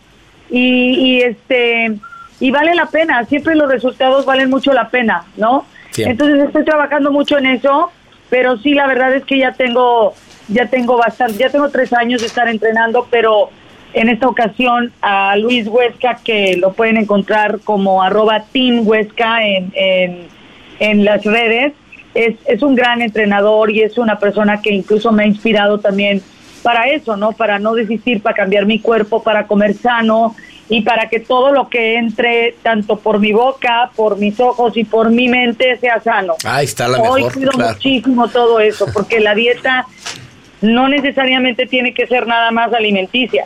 Y, 0.49 0.95
y 0.99 1.21
este, 1.21 1.93
y 2.41 2.51
vale 2.51 2.75
la 2.75 2.87
pena, 2.87 3.23
siempre 3.25 3.55
los 3.55 3.69
resultados 3.69 4.25
valen 4.25 4.49
mucho 4.49 4.73
la 4.73 4.89
pena, 4.89 5.23
¿no? 5.37 5.65
Entonces 5.95 6.45
estoy 6.45 6.65
trabajando 6.65 7.11
mucho 7.11 7.37
en 7.37 7.45
eso, 7.45 7.91
pero 8.29 8.57
sí, 8.57 8.73
la 8.73 8.87
verdad 8.87 9.13
es 9.13 9.23
que 9.25 9.37
ya 9.37 9.51
tengo, 9.53 10.13
ya 10.51 10.67
tengo 10.67 10.97
bastante, 10.97 11.37
ya 11.37 11.49
tengo 11.49 11.69
tres 11.69 11.93
años 11.93 12.21
de 12.21 12.27
estar 12.27 12.47
entrenando, 12.47 13.07
pero 13.09 13.49
en 13.93 14.09
esta 14.09 14.27
ocasión 14.27 14.91
a 15.01 15.35
Luis 15.37 15.67
Huesca, 15.67 16.19
que 16.23 16.55
lo 16.57 16.73
pueden 16.73 16.97
encontrar 16.97 17.59
como 17.61 18.01
arroba 18.01 18.43
Team 18.51 18.87
Huesca 18.87 19.45
en, 19.45 19.71
en, 19.75 20.27
en 20.79 21.05
las 21.05 21.23
redes, 21.23 21.73
es, 22.13 22.35
es 22.45 22.61
un 22.61 22.75
gran 22.75 23.01
entrenador 23.01 23.71
y 23.71 23.81
es 23.81 23.97
una 23.97 24.19
persona 24.19 24.61
que 24.61 24.71
incluso 24.71 25.11
me 25.11 25.23
ha 25.23 25.27
inspirado 25.27 25.79
también 25.79 26.21
para 26.63 26.87
eso, 26.87 27.17
¿no? 27.17 27.31
Para 27.31 27.59
no 27.59 27.73
desistir, 27.73 28.21
para 28.21 28.35
cambiar 28.35 28.65
mi 28.65 28.79
cuerpo, 28.79 29.23
para 29.23 29.47
comer 29.47 29.73
sano 29.73 30.35
y 30.69 30.81
para 30.81 31.09
que 31.09 31.19
todo 31.19 31.51
lo 31.51 31.67
que 31.69 31.95
entre, 31.95 32.55
tanto 32.61 32.97
por 32.97 33.19
mi 33.19 33.33
boca, 33.33 33.91
por 33.95 34.17
mis 34.17 34.39
ojos 34.39 34.77
y 34.77 34.83
por 34.85 35.09
mi 35.09 35.27
mente, 35.27 35.77
sea 35.77 35.99
sano. 35.99 36.35
Ahí 36.45 36.65
está 36.65 36.87
la 36.87 36.99
Hoy 37.01 37.23
mejor. 37.23 37.33
cuido 37.33 37.51
claro. 37.51 37.73
muchísimo 37.73 38.27
todo 38.29 38.59
eso, 38.59 38.85
porque 38.93 39.19
la 39.19 39.35
dieta 39.35 39.85
no 40.61 40.87
necesariamente 40.87 41.65
tiene 41.65 41.93
que 41.93 42.07
ser 42.07 42.27
nada 42.27 42.51
más 42.51 42.73
alimenticia, 42.73 43.45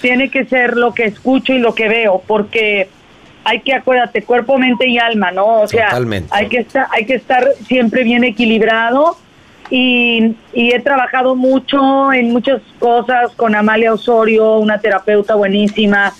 tiene 0.00 0.30
que 0.30 0.44
ser 0.44 0.76
lo 0.76 0.92
que 0.94 1.04
escucho 1.04 1.52
y 1.52 1.58
lo 1.58 1.74
que 1.74 1.88
veo, 1.88 2.22
porque 2.26 2.88
hay 3.44 3.60
que 3.60 3.74
acuérdate 3.74 4.22
cuerpo, 4.22 4.58
mente 4.58 4.86
y 4.86 4.98
alma, 4.98 5.30
¿no? 5.30 5.60
O 5.60 5.68
sea, 5.68 5.86
Totalmente. 5.88 6.28
hay 6.32 6.48
que 6.48 6.58
estar, 6.58 6.86
hay 6.90 7.06
que 7.06 7.14
estar 7.14 7.46
siempre 7.66 8.04
bien 8.04 8.24
equilibrado 8.24 9.16
y, 9.70 10.34
y 10.52 10.72
he 10.72 10.80
trabajado 10.80 11.34
mucho 11.34 12.12
en 12.12 12.32
muchas 12.32 12.60
cosas 12.78 13.32
con 13.36 13.54
Amalia 13.54 13.92
Osorio, 13.92 14.58
una 14.58 14.78
terapeuta 14.78 15.34
buenísima, 15.34 16.12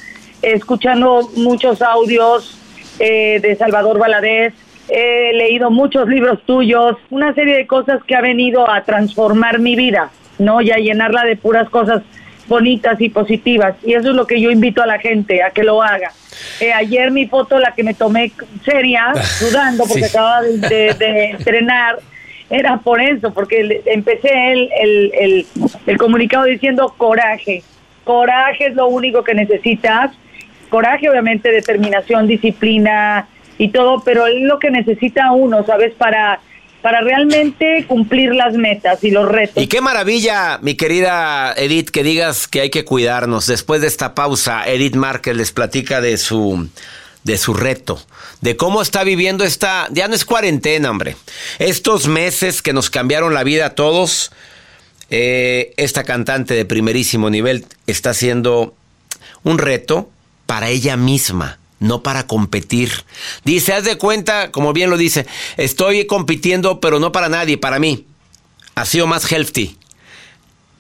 escuchando 0.43 1.31
muchos 1.37 1.83
audios 1.83 2.59
eh, 2.99 3.41
de 3.41 3.57
Salvador 3.57 3.99
Valadez, 3.99 4.55
he 4.89 5.33
leído 5.35 5.71
muchos 5.71 6.09
libros 6.09 6.43
tuyos, 6.45 6.97
una 7.11 7.35
serie 7.35 7.57
de 7.57 7.67
cosas 7.67 8.03
que 8.05 8.17
ha 8.17 8.21
venido 8.21 8.69
a 8.69 8.83
transformar 8.85 9.59
mi 9.59 9.77
vida, 9.77 10.11
¿no? 10.39 10.61
Y 10.61 10.71
a 10.71 10.77
llenarla 10.77 11.25
de 11.25 11.37
puras 11.37 11.69
cosas 11.71 12.03
bonitas 12.47 13.01
y 13.01 13.11
positivas. 13.11 13.75
Y 13.85 13.93
eso 13.95 14.11
es 14.11 14.15
lo 14.15 14.27
que 14.27 14.41
yo 14.41 14.51
invito 14.51 14.83
a 14.83 14.87
la 14.87 14.99
gente, 14.99 15.43
a 15.43 15.51
que 15.51 15.63
lo 15.65 15.83
haga. 15.83 16.13
Eh, 16.61 16.73
ayer 16.73 17.11
mi 17.11 17.27
foto, 17.27 17.59
la 17.59 17.75
que 17.75 17.83
me 17.85 17.95
tomé 17.95 18.33
seria, 18.65 19.13
sudando, 19.23 19.85
porque 19.85 20.05
Sí. 20.05 20.09
acababa 20.17 20.43
de, 20.43 20.59
de- 20.59 20.95
de 20.95 21.25
entrenar, 21.31 21.99
era 22.51 22.79
por 22.79 23.01
eso, 23.03 23.35
porque 23.35 23.83
empecé 23.87 24.31
el, 24.53 24.71
el, 24.81 25.13
el, 25.21 25.47
el 25.87 25.99
comunicado 25.99 26.45
diciendo 26.45 26.95
coraje. 26.97 27.63
Coraje 28.05 28.69
es 28.69 28.75
lo 28.75 28.89
único 28.89 29.23
que 29.23 29.35
necesitas. 29.35 30.13
Coraje, 30.71 31.11
obviamente, 31.11 31.51
determinación, 31.51 32.27
disciplina 32.27 33.27
y 33.59 33.69
todo, 33.69 34.03
pero 34.03 34.27
es 34.27 34.41
lo 34.41 34.59
que 34.59 34.71
necesita 34.71 35.33
uno, 35.33 35.65
¿sabes? 35.67 35.93
Para, 35.95 36.41
para 36.89 37.03
realmente 37.03 37.85
cumplir 37.87 38.35
las 38.35 38.55
metas 38.55 39.05
y 39.05 39.11
los 39.11 39.29
retos. 39.29 39.63
Y 39.63 39.67
qué 39.67 39.83
maravilla, 39.83 40.59
mi 40.63 40.75
querida 40.75 41.53
Edith, 41.55 41.91
que 41.91 42.03
digas 42.03 42.49
que 42.49 42.63
hay 42.63 42.71
que 42.71 42.87
cuidarnos. 42.87 43.47
Después 43.47 43.83
de 43.83 43.89
esta 43.89 44.15
pausa, 44.15 44.67
Edith 44.67 44.95
Márquez 44.95 45.37
les 45.37 45.53
platica 45.53 46.01
de 46.01 46.17
su 46.17 46.67
de 47.25 47.37
su 47.37 47.53
reto, 47.53 48.01
de 48.41 48.57
cómo 48.57 48.81
está 48.81 49.05
viviendo 49.05 49.45
esta, 49.45 49.89
ya 49.91 50.09
no 50.09 50.15
es 50.15 50.25
cuarentena, 50.25 50.91
hombre. 50.91 51.17
Estos 51.59 52.09
meses 52.09 52.63
que 52.63 52.73
nos 52.73 52.89
cambiaron 52.89 53.35
la 53.35 53.45
vida 53.45 53.67
a 53.67 53.75
todos, 53.75 54.33
eh, 55.11 55.75
esta 55.77 56.05
cantante 56.05 56.55
de 56.55 56.65
primerísimo 56.65 57.29
nivel 57.29 57.67
está 57.87 58.11
haciendo 58.11 58.75
un 59.43 59.59
reto 59.59 60.09
para 60.47 60.71
ella 60.71 60.97
misma, 60.97 61.58
no 61.81 62.03
para 62.03 62.27
competir. 62.27 62.91
Dice, 63.45 63.73
haz 63.73 63.85
de 63.85 63.99
cuenta, 63.99 64.51
como 64.51 64.73
bien 64.73 64.91
lo 64.91 64.97
dice, 64.97 65.27
estoy 65.57 66.07
compitiendo, 66.07 66.81
pero 66.81 67.01
no 67.01 67.13
para 67.13 67.29
nadie, 67.29 67.59
para 67.59 67.79
mí. 67.79 68.07
Ha 68.75 68.85
sido 68.85 69.07
más 69.07 69.31
healthy. 69.31 69.77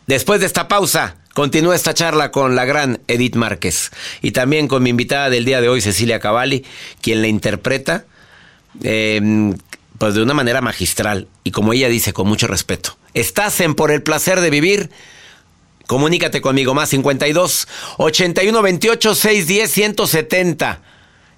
Después 0.06 0.40
de 0.40 0.46
esta 0.46 0.68
pausa, 0.68 1.16
continúa 1.34 1.74
esta 1.74 1.94
charla 1.94 2.30
con 2.30 2.56
la 2.56 2.64
gran 2.64 3.00
Edith 3.08 3.36
Márquez 3.36 3.90
y 4.22 4.32
también 4.32 4.68
con 4.68 4.82
mi 4.82 4.90
invitada 4.90 5.30
del 5.30 5.44
día 5.44 5.60
de 5.60 5.68
hoy, 5.68 5.80
Cecilia 5.80 6.18
Cavalli, 6.18 6.64
quien 7.00 7.20
la 7.20 7.28
interpreta 7.28 8.06
eh, 8.82 9.52
pues 9.98 10.14
de 10.14 10.22
una 10.22 10.34
manera 10.34 10.60
magistral 10.60 11.28
y 11.44 11.50
como 11.50 11.72
ella 11.72 11.88
dice, 11.88 12.12
con 12.12 12.28
mucho 12.28 12.46
respeto. 12.46 12.96
Estás 13.14 13.60
en 13.60 13.74
Por 13.74 13.90
el 13.90 14.02
Placer 14.02 14.40
de 14.40 14.50
Vivir. 14.50 14.90
Comunícate 15.88 16.42
conmigo, 16.42 16.74
más 16.74 16.90
52 16.90 17.66
81 17.96 18.62
28 18.62 19.14
610 19.14 19.70
170. 19.70 20.82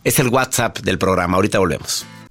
Es 0.02 0.18
el 0.18 0.26
WhatsApp 0.28 0.80
del 0.80 0.98
programa. 0.98 1.36
Ahorita 1.36 1.60
volvemos. 1.60 2.04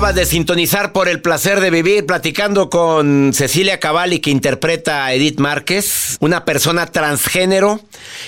Acabas 0.00 0.16
de 0.16 0.24
sintonizar 0.24 0.94
por 0.94 1.10
el 1.10 1.20
placer 1.20 1.60
de 1.60 1.68
vivir 1.68 2.06
platicando 2.06 2.70
con 2.70 3.32
Cecilia 3.34 3.80
Cavalli 3.80 4.20
que 4.20 4.30
interpreta 4.30 5.04
a 5.04 5.12
Edith 5.12 5.38
Márquez, 5.38 6.16
una 6.20 6.46
persona 6.46 6.86
transgénero. 6.86 7.80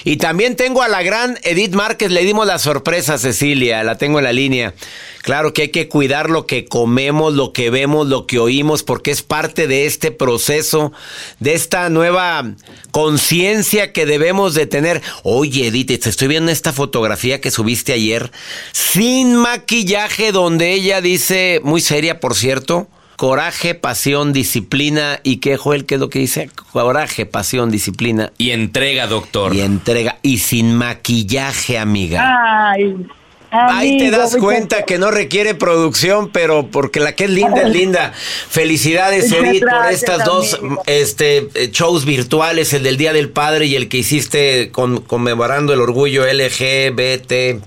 Y 0.05 0.19
también 0.19 0.55
tengo 0.55 0.83
a 0.83 0.89
la 0.89 1.03
gran 1.03 1.39
Edith 1.45 1.73
Márquez, 1.73 2.11
le 2.11 2.25
dimos 2.25 2.47
la 2.47 2.59
sorpresa 2.59 3.15
a 3.15 3.19
Cecilia, 3.19 3.83
la 3.85 3.97
tengo 3.97 4.19
en 4.19 4.25
la 4.25 4.35
línea. 4.35 4.75
Claro 5.23 5.55
que 5.55 5.63
hay 5.63 5.69
que 5.69 5.89
cuidar 5.89 6.31
lo 6.31 6.47
que 6.47 6.65
comemos, 6.65 7.35
lo 7.35 7.53
que 7.53 7.71
vemos, 7.71 8.09
lo 8.09 8.27
que 8.27 8.41
oímos, 8.41 8.83
porque 8.83 9.13
es 9.13 9.23
parte 9.23 9.69
de 9.69 9.87
este 9.87 10.11
proceso, 10.11 10.93
de 11.39 11.55
esta 11.55 11.89
nueva 11.89 12.45
conciencia 12.91 13.93
que 13.93 14.05
debemos 14.05 14.55
de 14.55 14.67
tener. 14.67 15.01
Oye, 15.23 15.69
Edith, 15.69 16.03
te 16.03 16.09
estoy 16.09 16.27
viendo 16.27 16.51
esta 16.51 16.73
fotografía 16.73 17.41
que 17.41 17.53
subiste 17.53 17.93
ayer, 17.93 18.33
sin 18.73 19.37
maquillaje, 19.37 20.33
donde 20.33 20.73
ella 20.73 21.01
dice, 21.01 21.61
muy 21.63 21.81
seria, 21.81 22.19
por 22.19 22.35
cierto, 22.35 22.89
coraje, 23.17 23.77
pasión, 23.77 24.33
disciplina 24.33 25.21
y 25.23 25.37
qué, 25.37 25.57
Joel, 25.57 25.87
qué 25.87 25.95
es 25.95 26.01
lo 26.01 26.11
que 26.11 26.19
dice? 26.19 26.51
Coraje, 26.73 27.27
pasión, 27.27 27.71
disciplina. 27.71 28.33
Y 28.39 28.51
entrega, 28.51 29.07
doctor. 29.07 29.55
Y 29.55 29.61
entrega. 29.61 30.19
Y 30.23 30.39
sin 30.39 30.75
maquillaje, 30.75 31.79
amiga. 31.79 32.73
Ay, 32.73 33.07
Ahí 33.53 33.99
te 33.99 34.11
das 34.11 34.31
muchas- 34.33 34.41
cuenta 34.41 34.83
que 34.85 34.99
no 34.99 35.11
requiere 35.11 35.55
producción, 35.55 36.31
pero 36.31 36.69
porque 36.69 37.01
la 37.01 37.15
que 37.15 37.25
es 37.25 37.31
linda 37.31 37.63
es 37.63 37.69
linda. 37.69 38.13
Felicidades, 38.49 39.31
Edith, 39.31 39.63
por 39.63 39.91
estas 39.93 40.25
dos 40.25 40.55
amigo. 40.55 40.83
este, 40.87 41.49
eh, 41.55 41.71
shows 41.71 42.05
virtuales, 42.05 42.73
el 42.73 42.83
del 42.83 42.97
Día 42.97 43.13
del 43.13 43.29
Padre 43.29 43.67
y 43.67 43.77
el 43.77 43.89
que 43.89 43.99
hiciste 43.99 44.71
con, 44.73 45.03
conmemorando 45.03 45.73
el 45.75 45.81
orgullo 45.81 46.25
LGBT. 46.27 47.61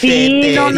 Sí, 0.00 0.54
no. 0.54 0.70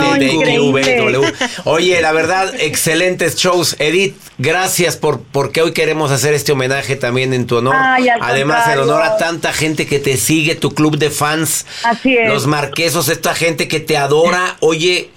Oye, 1.64 2.00
la 2.00 2.12
verdad, 2.12 2.52
excelentes 2.58 3.36
shows. 3.36 3.76
Edith, 3.78 4.16
gracias 4.38 4.96
por 4.96 5.20
porque 5.20 5.62
hoy 5.62 5.72
queremos 5.72 6.10
hacer 6.10 6.34
este 6.34 6.52
homenaje 6.52 6.96
también 6.96 7.32
en 7.32 7.46
tu 7.46 7.58
honor. 7.58 7.74
Ay, 7.78 8.08
Además, 8.20 8.68
en 8.72 8.78
honor 8.80 9.02
a 9.02 9.16
tanta 9.16 9.52
gente 9.52 9.86
que 9.86 9.98
te 9.98 10.16
sigue, 10.16 10.54
tu 10.54 10.74
club 10.74 10.98
de 10.98 11.10
fans. 11.10 11.66
Así 11.84 12.16
es. 12.16 12.28
Los 12.28 12.46
marquesos, 12.46 13.08
esta 13.08 13.34
gente 13.34 13.68
que 13.68 13.80
te 13.80 13.96
adora. 13.96 14.56
Oye, 14.60 15.10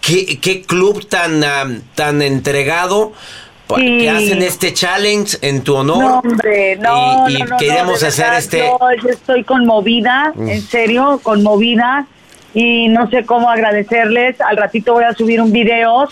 qué, 0.00 0.38
qué 0.40 0.62
club 0.62 1.06
tan, 1.06 1.82
tan 1.94 2.22
entregado. 2.22 3.12
Sí. 3.76 3.98
Que 4.00 4.10
hacen 4.10 4.42
este 4.42 4.74
challenge 4.74 5.38
en 5.42 5.62
tu 5.62 5.76
honor. 5.76 6.02
No, 6.02 6.18
hombre, 6.18 6.74
no, 6.74 7.28
y 7.28 7.36
y 7.36 7.38
no, 7.38 7.44
no, 7.44 7.56
queríamos 7.56 7.92
no, 7.94 7.98
de 8.00 8.06
hacer 8.08 8.24
verdad, 8.24 8.38
este. 8.40 8.58
Yo, 8.58 8.78
yo 9.00 9.08
estoy 9.10 9.44
conmovida, 9.44 10.32
Mm. 10.34 10.48
en 10.48 10.62
serio, 10.62 11.20
conmovida. 11.22 12.06
Y 12.54 12.88
no 12.88 13.08
sé 13.10 13.24
cómo 13.24 13.50
agradecerles. 13.50 14.40
Al 14.40 14.56
ratito 14.56 14.92
voy 14.94 15.04
a 15.04 15.14
subir 15.14 15.40
un 15.40 15.52
video 15.52 16.08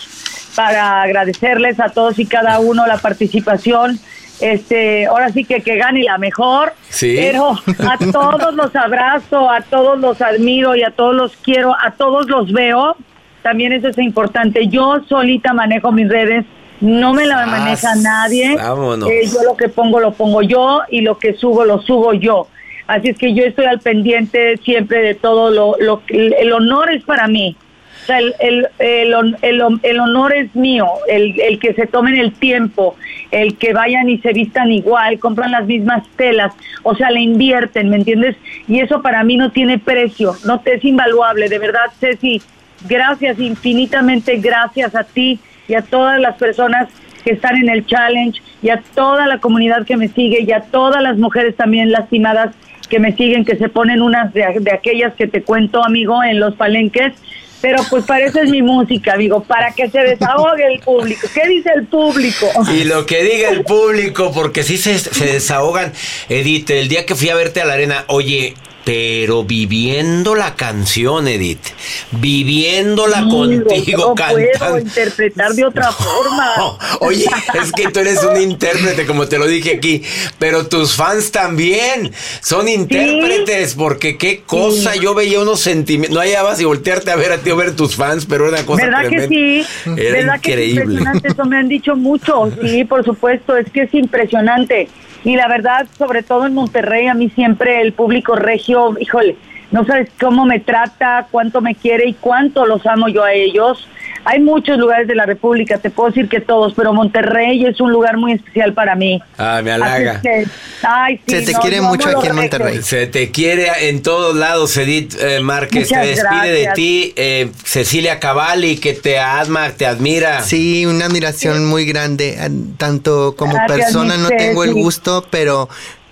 para 0.55 1.01
agradecerles 1.01 1.79
a 1.79 1.89
todos 1.89 2.17
y 2.19 2.25
cada 2.25 2.59
uno 2.59 2.85
la 2.87 2.97
participación. 2.97 3.99
Este, 4.41 5.05
ahora 5.07 5.29
sí 5.29 5.43
que 5.43 5.61
que 5.61 5.75
gane 5.75 6.01
la 6.03 6.17
mejor. 6.17 6.73
Sí. 6.89 7.15
Pero 7.17 7.51
a 7.51 7.97
todos 8.11 8.53
los 8.53 8.73
abrazo, 8.75 9.49
a 9.49 9.61
todos 9.61 9.99
los 9.99 10.21
admiro 10.21 10.75
y 10.75 10.83
a 10.83 10.91
todos 10.91 11.13
los 11.15 11.35
quiero, 11.37 11.75
a 11.75 11.91
todos 11.91 12.27
los 12.29 12.51
veo. 12.53 12.95
También 13.43 13.73
eso 13.73 13.89
es 13.89 13.97
importante. 13.97 14.67
Yo 14.67 15.01
solita 15.09 15.53
manejo 15.53 15.91
mis 15.91 16.07
redes. 16.09 16.45
No 16.81 17.13
me 17.13 17.25
la 17.25 17.43
Ah, 17.43 17.45
maneja 17.47 17.95
nadie. 17.95 18.53
Eh, 18.53 19.25
yo 19.27 19.43
lo 19.43 19.57
que 19.57 19.67
pongo 19.67 19.99
lo 19.99 20.13
pongo 20.13 20.41
yo 20.41 20.81
y 20.89 21.01
lo 21.01 21.17
que 21.17 21.33
subo 21.33 21.65
lo 21.65 21.81
subo 21.81 22.13
yo. 22.13 22.47
Así 22.89 23.09
es 23.09 23.19
que 23.19 23.35
yo 23.35 23.43
estoy 23.43 23.65
al 23.65 23.79
pendiente 23.79 24.57
siempre 24.57 25.03
de 25.03 25.13
todo 25.13 25.51
lo, 25.51 25.75
lo 25.79 26.01
el 26.09 26.51
honor 26.51 26.91
es 26.91 27.03
para 27.03 27.27
mí. 27.27 27.55
O 28.01 28.05
sea, 28.07 28.17
el, 28.17 28.33
el, 28.79 29.37
el 29.83 29.99
honor 29.99 30.33
es 30.33 30.55
mío, 30.55 30.87
el, 31.07 31.39
el 31.39 31.59
que 31.59 31.75
se 31.75 31.85
tomen 31.85 32.15
el 32.17 32.31
tiempo, 32.31 32.95
el 33.29 33.57
que 33.57 33.73
vayan 33.73 34.09
y 34.09 34.17
se 34.17 34.33
vistan 34.33 34.71
igual, 34.71 35.19
compran 35.19 35.51
las 35.51 35.67
mismas 35.67 36.01
telas, 36.15 36.51
o 36.81 36.95
sea, 36.95 37.11
le 37.11 37.21
invierten, 37.21 37.89
¿me 37.89 37.97
entiendes? 37.97 38.35
Y 38.67 38.79
eso 38.79 39.03
para 39.03 39.23
mí 39.23 39.37
no 39.37 39.51
tiene 39.51 39.77
precio, 39.77 40.33
no 40.47 40.61
te 40.61 40.73
es 40.73 40.83
invaluable, 40.83 41.47
de 41.47 41.59
verdad, 41.59 41.91
Ceci, 41.99 42.41
gracias, 42.87 43.37
infinitamente 43.39 44.37
gracias 44.37 44.95
a 44.95 45.03
ti 45.03 45.39
y 45.67 45.75
a 45.75 45.83
todas 45.83 46.19
las 46.19 46.37
personas 46.37 46.89
que 47.23 47.33
están 47.33 47.55
en 47.57 47.69
el 47.69 47.85
challenge 47.85 48.41
y 48.63 48.69
a 48.69 48.81
toda 48.95 49.27
la 49.27 49.37
comunidad 49.37 49.85
que 49.85 49.95
me 49.95 50.07
sigue 50.07 50.41
y 50.41 50.51
a 50.53 50.61
todas 50.61 51.03
las 51.03 51.17
mujeres 51.17 51.55
también 51.55 51.91
lastimadas 51.91 52.55
que 52.89 52.99
me 52.99 53.15
siguen, 53.15 53.45
que 53.45 53.57
se 53.57 53.69
ponen 53.69 54.01
unas 54.01 54.33
de, 54.33 54.45
de 54.59 54.71
aquellas 54.71 55.13
que 55.15 55.27
te 55.27 55.43
cuento, 55.43 55.83
amigo, 55.83 56.23
en 56.23 56.39
los 56.39 56.55
palenques. 56.55 57.13
Pero 57.61 57.83
pues 57.89 58.05
para 58.05 58.25
eso 58.25 58.39
es 58.41 58.49
mi 58.49 58.61
música, 58.61 59.13
amigo, 59.13 59.43
para 59.43 59.73
que 59.73 59.89
se 59.89 59.99
desahogue 59.99 60.65
el 60.65 60.79
público. 60.79 61.27
¿Qué 61.33 61.45
dice 61.47 61.69
el 61.75 61.87
público? 61.87 62.47
Y 62.73 62.85
lo 62.85 63.05
que 63.05 63.21
diga 63.21 63.49
el 63.49 63.65
público, 63.65 64.31
porque 64.33 64.63
sí 64.63 64.77
se, 64.77 64.97
se 64.97 65.25
desahogan. 65.25 65.91
Edith, 66.29 66.69
el 66.69 66.87
día 66.87 67.05
que 67.05 67.15
fui 67.15 67.27
a 67.29 67.35
verte 67.35 67.59
a 67.59 67.65
la 67.65 67.73
arena, 67.73 68.05
oye, 68.07 68.53
pero 68.89 69.43
viviendo 69.43 70.33
la 70.33 70.55
canción, 70.55 71.27
Edith, 71.27 71.61
viviéndola 72.09 73.21
contigo 73.29 74.15
no 74.17 74.57
puedo 74.57 74.79
interpretar 74.79 75.51
de 75.51 75.63
otra 75.63 75.91
forma. 75.91 76.55
Oye, 76.99 77.27
es 77.61 77.71
que 77.71 77.89
tú 77.89 77.99
eres 77.99 78.23
un 78.23 78.41
intérprete, 78.41 79.05
como 79.05 79.27
te 79.27 79.37
lo 79.37 79.45
dije 79.45 79.75
aquí, 79.75 80.01
pero 80.39 80.65
tus 80.65 80.95
fans 80.95 81.29
también 81.29 82.11
son 82.41 82.67
intérpretes, 82.67 83.75
porque 83.75 84.17
qué 84.17 84.41
cosa, 84.43 84.95
yo 84.95 85.13
veía 85.13 85.39
unos 85.39 85.59
sentimientos, 85.59 86.15
no 86.15 86.21
hallabas 86.21 86.59
y 86.59 86.65
voltearte 86.65 87.11
a 87.11 87.15
ver 87.15 87.31
a 87.33 87.37
ti 87.37 87.51
o 87.51 87.55
ver 87.55 87.75
tus 87.75 87.95
fans, 87.95 88.25
pero 88.25 88.47
era 88.47 88.57
una 88.57 88.65
cosa 88.65 88.85
¿Verdad 88.85 89.07
que 89.07 89.27
sí? 89.27 89.65
Era 89.85 90.13
¿Verdad 90.13 90.41
que 90.41 90.53
es 90.53 90.57
increíble. 90.57 90.81
impresionante? 90.81 91.27
Eso 91.27 91.45
me 91.45 91.57
han 91.57 91.67
dicho 91.67 91.95
mucho. 91.95 92.51
Sí, 92.63 92.83
por 92.85 93.05
supuesto, 93.05 93.55
es 93.55 93.69
que 93.71 93.83
es 93.83 93.93
impresionante. 93.93 94.87
Y 95.23 95.35
la 95.35 95.47
verdad, 95.47 95.87
sobre 95.97 96.23
todo 96.23 96.45
en 96.45 96.53
Monterrey, 96.53 97.07
a 97.07 97.13
mí 97.13 97.29
siempre 97.29 97.81
el 97.81 97.93
público 97.93 98.35
regio, 98.35 98.95
híjole, 98.99 99.35
no 99.71 99.85
sabes 99.85 100.09
cómo 100.19 100.45
me 100.45 100.59
trata, 100.59 101.27
cuánto 101.29 101.61
me 101.61 101.75
quiere 101.75 102.07
y 102.07 102.13
cuánto 102.13 102.65
los 102.65 102.85
amo 102.85 103.07
yo 103.07 103.23
a 103.23 103.33
ellos. 103.33 103.87
Hay 104.25 104.39
muchos 104.39 104.77
lugares 104.77 105.07
de 105.07 105.15
la 105.15 105.25
República, 105.25 105.77
te 105.77 105.89
puedo 105.89 106.09
decir 106.09 106.27
que 106.29 106.41
todos, 106.41 106.73
pero 106.75 106.93
Monterrey 106.93 107.65
es 107.65 107.79
un 107.81 107.91
lugar 107.91 108.17
muy 108.17 108.33
especial 108.33 108.73
para 108.73 108.95
mí. 108.95 109.21
Ah, 109.37 109.61
me 109.63 109.71
halaga. 109.71 110.21
que, 110.21 110.45
ay, 110.83 111.19
sí, 111.25 111.35
Se 111.35 111.41
te 111.43 111.53
no, 111.53 111.59
quiere 111.59 111.81
mucho 111.81 112.09
aquí 112.09 112.27
en. 112.27 112.35
Monterrey. 112.35 112.81
Se 112.81 113.07
te 113.07 113.31
quiere 113.31 113.89
en 113.89 114.01
todos 114.01 114.35
lados, 114.35 114.75
Edith 114.77 115.15
eh, 115.19 115.39
Márquez. 115.39 115.89
Muchas 115.89 116.01
te 116.01 116.07
despide 116.07 116.51
de 116.51 116.69
ti 116.75 117.13
eh, 117.15 117.51
Cecilia 117.63 118.19
Cavalli, 118.19 118.77
que 118.77 118.93
te 118.93 119.19
ama, 119.19 119.69
te 119.71 119.85
admira. 119.85 120.41
Sí, 120.43 120.85
una 120.85 121.05
admiración 121.05 121.65
muy 121.65 121.85
grande. 121.85 122.35
eh, 122.39 122.49
Tanto 122.77 123.35
como 123.37 123.53
Gracias, 123.53 123.77
persona 123.77 124.17
no 124.17 124.29
tengo 124.29 124.63
el 124.63 124.73
gusto, 124.73 125.25
pero 125.29 125.69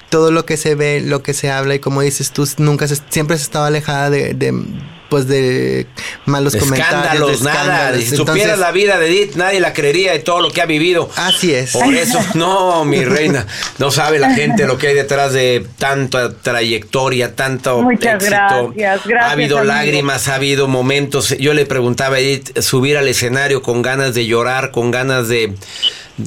todo 0.09 0.31
lo 0.31 0.45
que 0.45 0.57
se 0.57 0.75
ve, 0.75 1.01
lo 1.01 1.21
que 1.21 1.33
se 1.33 1.51
habla 1.51 1.75
y 1.75 1.79
como 1.79 2.01
dices 2.01 2.31
tú, 2.31 2.47
nunca 2.57 2.87
se, 2.87 2.95
siempre 3.09 3.35
has 3.35 3.41
estado 3.41 3.65
alejada 3.65 4.09
de, 4.09 4.33
de, 4.33 4.53
pues 5.09 5.27
de 5.27 5.87
malos 6.25 6.53
De 6.53 6.59
comentarios, 6.59 7.31
escándalos, 7.31 7.39
de 7.43 7.45
nada. 7.45 7.97
Si 7.97 8.15
supieras 8.15 8.59
la 8.59 8.71
vida 8.71 8.97
de 8.99 9.07
Edith, 9.07 9.35
nadie 9.35 9.59
la 9.59 9.73
creería 9.73 10.11
de 10.11 10.19
todo 10.19 10.41
lo 10.41 10.51
que 10.51 10.61
ha 10.61 10.65
vivido. 10.65 11.09
Así 11.15 11.53
es. 11.53 11.71
Por 11.71 11.93
eso, 11.93 12.19
no, 12.35 12.83
mi 12.85 13.03
reina, 13.05 13.45
no 13.77 13.91
sabe 13.91 14.19
la 14.19 14.33
gente 14.33 14.65
lo 14.65 14.77
que 14.77 14.87
hay 14.87 14.95
detrás 14.95 15.33
de 15.33 15.65
tanta 15.77 16.33
trayectoria, 16.33 17.35
tanto 17.35 17.81
Muchas 17.81 18.15
éxito. 18.15 18.29
gracias, 18.31 19.05
gracias, 19.05 19.21
Ha 19.23 19.31
habido 19.31 19.57
amigo. 19.59 19.73
lágrimas, 19.73 20.27
ha 20.27 20.35
habido 20.35 20.67
momentos. 20.67 21.35
Yo 21.37 21.53
le 21.53 21.65
preguntaba 21.65 22.17
a 22.17 22.19
Edith 22.19 22.59
subir 22.59 22.97
al 22.97 23.07
escenario 23.07 23.61
con 23.61 23.81
ganas 23.81 24.13
de 24.13 24.25
llorar, 24.25 24.71
con 24.71 24.91
ganas 24.91 25.27
de- 25.27 25.53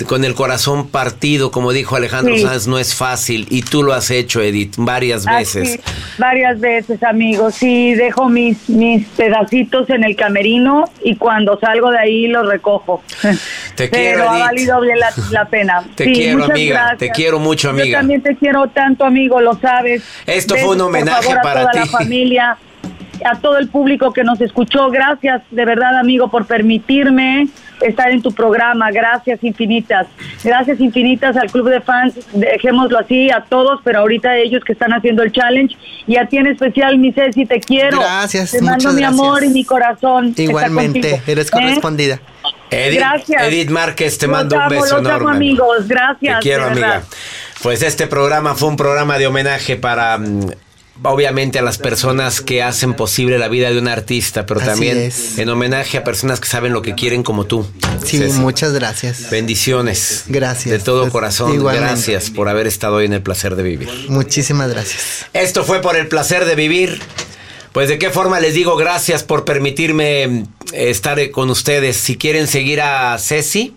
con 0.06 0.24
el 0.24 0.34
corazón 0.34 0.88
partido, 0.88 1.50
como 1.50 1.72
dijo 1.72 1.96
Alejandro 1.96 2.36
Sí. 2.36 2.42
Sanz, 2.42 2.66
no 2.68 2.78
es 2.78 2.94
fácil. 2.94 3.46
Y 3.50 3.62
tú 3.62 3.82
lo 3.82 3.92
has 3.92 4.10
hecho, 4.10 4.40
Edith, 4.40 4.74
varias 4.76 5.24
veces. 5.26 5.80
Así, 5.84 5.94
varias 6.18 6.60
veces, 6.60 7.02
amigos. 7.02 7.54
Sí, 7.56 7.94
dejo 7.94 8.28
mis, 8.28 8.68
mis 8.68 9.06
pedacitos 9.08 9.90
en 9.90 10.04
el 10.04 10.14
camerino 10.16 10.84
y 11.02 11.16
cuando 11.16 11.58
salgo 11.58 11.90
de 11.90 11.98
ahí 11.98 12.26
los 12.28 12.46
recojo. 12.46 13.02
Te 13.74 13.88
Pero 13.88 13.90
quiero, 13.90 14.30
ha 14.30 14.34
Edith. 14.34 14.44
valido 14.46 14.80
bien 14.80 14.98
la, 15.00 15.12
la 15.30 15.44
pena. 15.46 15.84
Te 15.96 16.04
Sí, 16.04 16.12
quiero, 16.12 16.44
amiga. 16.44 16.74
gracias. 16.76 16.98
Te 16.98 17.10
quiero 17.10 17.38
mucho, 17.40 17.68
Yo 17.68 17.80
amiga. 17.82 17.98
también 17.98 18.22
te 18.22 18.36
quiero 18.36 18.68
tanto, 18.68 19.04
amigo, 19.04 19.40
lo 19.40 19.58
sabes. 19.58 20.02
Esto 20.26 20.56
fue 20.56 20.74
un 20.76 20.80
homenaje 20.82 21.24
por 21.26 21.34
favor, 21.36 21.42
para 21.42 21.60
a 21.62 21.70
toda 21.70 21.72
ti. 21.84 21.90
la 21.92 21.98
familia, 21.98 22.58
a 23.24 23.38
todo 23.38 23.58
el 23.58 23.68
público 23.68 24.12
que 24.12 24.24
nos 24.24 24.40
escuchó. 24.40 24.90
Gracias, 24.90 25.42
de 25.50 25.64
verdad, 25.64 25.98
amigo, 25.98 26.28
por 26.30 26.46
permitirme 26.46 27.48
estar 27.80 28.10
en 28.10 28.20
tu 28.22 28.32
programa. 28.32 28.90
Gracias 28.90 29.42
infinitas. 29.42 30.06
Gracias 30.44 30.80
infinitas 30.80 31.36
al 31.36 31.50
club 31.50 31.68
de 31.70 31.80
fans. 31.80 32.14
Dejémoslo 32.32 32.98
así 32.98 33.30
a 33.30 33.44
todos, 33.48 33.80
pero 33.84 34.00
ahorita 34.00 34.36
ellos 34.36 34.62
que 34.64 34.72
están 34.72 34.92
haciendo 34.92 35.22
el 35.22 35.32
challenge. 35.32 35.76
Y 36.06 36.16
a 36.16 36.26
ti 36.26 36.38
en 36.38 36.46
especial, 36.48 36.98
mi 36.98 37.12
Ceci, 37.12 37.46
te 37.46 37.60
quiero. 37.60 37.98
Gracias, 38.00 38.50
Te 38.52 38.62
mando 38.62 38.92
mi 38.92 39.00
gracias. 39.00 39.20
amor 39.20 39.44
y 39.44 39.48
mi 39.48 39.64
corazón. 39.64 40.34
Igualmente, 40.36 41.22
eres 41.26 41.48
¿Eh? 41.48 41.50
correspondida. 41.52 42.20
Edith, 42.70 42.98
Gracias. 43.00 43.42
Edith 43.42 43.70
Márquez, 43.70 44.16
te 44.18 44.26
Los 44.28 44.36
mando 44.36 44.56
un 44.56 44.62
amo, 44.62 44.70
beso 44.70 44.82
los 44.82 44.92
amo, 44.92 45.08
enorme. 45.08 45.36
amigos. 45.36 45.88
Gracias. 45.88 46.36
Te 46.38 46.42
quiero, 46.42 46.66
amiga. 46.66 47.02
Pues 47.62 47.82
este 47.82 48.06
programa 48.06 48.54
fue 48.54 48.68
un 48.68 48.76
programa 48.76 49.18
de 49.18 49.26
homenaje 49.26 49.76
para, 49.76 50.16
mm, 50.18 50.50
obviamente, 51.02 51.58
a 51.58 51.62
las 51.62 51.78
personas 51.78 52.40
que 52.40 52.62
hacen 52.62 52.94
posible 52.94 53.38
la 53.38 53.48
vida 53.48 53.70
de 53.70 53.78
un 53.78 53.88
artista, 53.88 54.46
pero 54.46 54.60
Así 54.60 54.68
también 54.70 54.98
es. 54.98 55.38
en 55.38 55.48
homenaje 55.48 55.98
a 55.98 56.04
personas 56.04 56.40
que 56.40 56.48
saben 56.48 56.72
lo 56.72 56.82
que 56.82 56.94
quieren 56.94 57.22
como 57.22 57.44
tú. 57.46 57.66
Sí, 58.04 58.18
Ceci. 58.18 58.38
muchas 58.38 58.72
gracias. 58.72 59.30
Bendiciones. 59.30 60.24
Gracias. 60.28 60.70
De 60.72 60.78
todo 60.78 61.02
Pues, 61.02 61.12
corazón. 61.12 61.54
igualmente. 61.54 61.88
Gracias 61.92 62.30
por 62.30 62.48
haber 62.48 62.66
estado 62.66 62.96
hoy 62.96 63.06
en 63.06 63.12
el 63.12 63.22
placer 63.22 63.56
de 63.56 63.62
vivir. 63.62 63.88
Muchísimas 64.08 64.70
gracias. 64.70 65.26
Esto 65.32 65.64
fue 65.64 65.80
por 65.80 65.96
el 65.96 66.08
placer 66.08 66.44
de 66.44 66.54
vivir. 66.54 67.00
Pues 67.72 67.88
de 67.88 67.98
qué 67.98 68.10
forma 68.10 68.40
les 68.40 68.54
digo 68.54 68.76
gracias 68.76 69.22
por 69.22 69.44
permitirme 69.44 70.24
eh, 70.24 70.44
estar 70.72 71.18
eh, 71.20 71.30
con 71.30 71.50
ustedes. 71.50 71.96
Si 71.96 72.16
quieren 72.16 72.48
seguir 72.48 72.80
a 72.80 73.16
Ceci, 73.18 73.76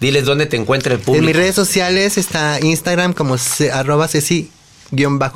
diles 0.00 0.24
dónde 0.24 0.46
te 0.46 0.56
encuentra 0.56 0.94
el 0.94 1.00
En 1.00 1.04
público. 1.04 1.26
mis 1.26 1.36
redes 1.36 1.54
sociales 1.54 2.16
está 2.16 2.58
Instagram 2.60 3.12
como 3.12 3.36
arroba 3.72 4.08
Ceci 4.08 4.50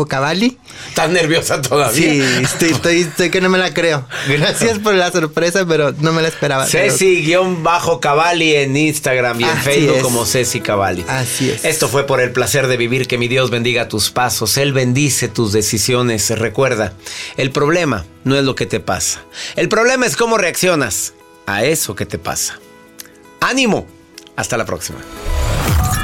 Cavalli. 0.09 0.59
¿Estás 0.89 1.11
nerviosa 1.11 1.61
todavía? 1.61 1.93
Sí, 1.93 2.21
estoy, 2.43 2.71
estoy, 2.71 3.01
estoy 3.01 3.31
que 3.31 3.41
no 3.41 3.49
me 3.49 3.59
la 3.59 3.75
creo. 3.75 4.07
Gracias 4.29 4.79
por 4.79 4.95
la 4.95 5.11
sorpresa, 5.11 5.67
pero 5.67 5.93
no 6.01 6.13
me 6.13 6.23
la 6.23 6.29
esperaba. 6.29 6.67
Ceci-Cavalli 6.67 8.55
en 8.57 8.77
Instagram 8.77 9.41
y 9.41 9.45
en 9.45 9.51
Así 9.51 9.65
Facebook 9.65 9.97
es. 9.97 10.03
como 10.03 10.25
Ceci 10.27 10.61
Cavalli. 10.61 11.05
Así 11.09 11.51
es. 11.51 11.65
Esto 11.65 11.89
fue 11.89 12.07
por 12.07 12.21
el 12.21 12.33
placer 12.33 12.67
de 12.67 12.77
vivir. 12.77 13.07
Que 13.07 13.19
mi 13.19 13.29
Dios 13.29 13.51
bendiga 13.51 13.89
tus 13.89 14.11
pasos. 14.11 14.57
Él 14.57 14.73
bendice 14.73 15.29
tus 15.29 15.53
decisiones. 15.53 16.31
Recuerda, 16.31 16.95
el 17.37 17.51
problema 17.51 18.05
no 18.25 18.37
es 18.37 18.45
lo 18.45 18.55
que 18.55 18.67
te 18.67 18.81
pasa. 18.81 19.23
El 19.57 19.69
problema 19.69 20.07
es 20.07 20.17
cómo 20.17 20.39
reaccionas 20.39 21.15
a 21.47 21.65
eso 21.65 21.95
que 21.95 22.07
te 22.07 22.19
pasa. 22.19 22.59
¡Ánimo! 23.41 23.87
Hasta 24.37 24.57
la 24.57 24.65
próxima. 24.65 24.99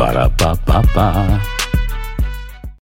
Para 0.00 0.30
pa 0.32 0.56
pa 0.64 0.80
pa. 0.96 1.59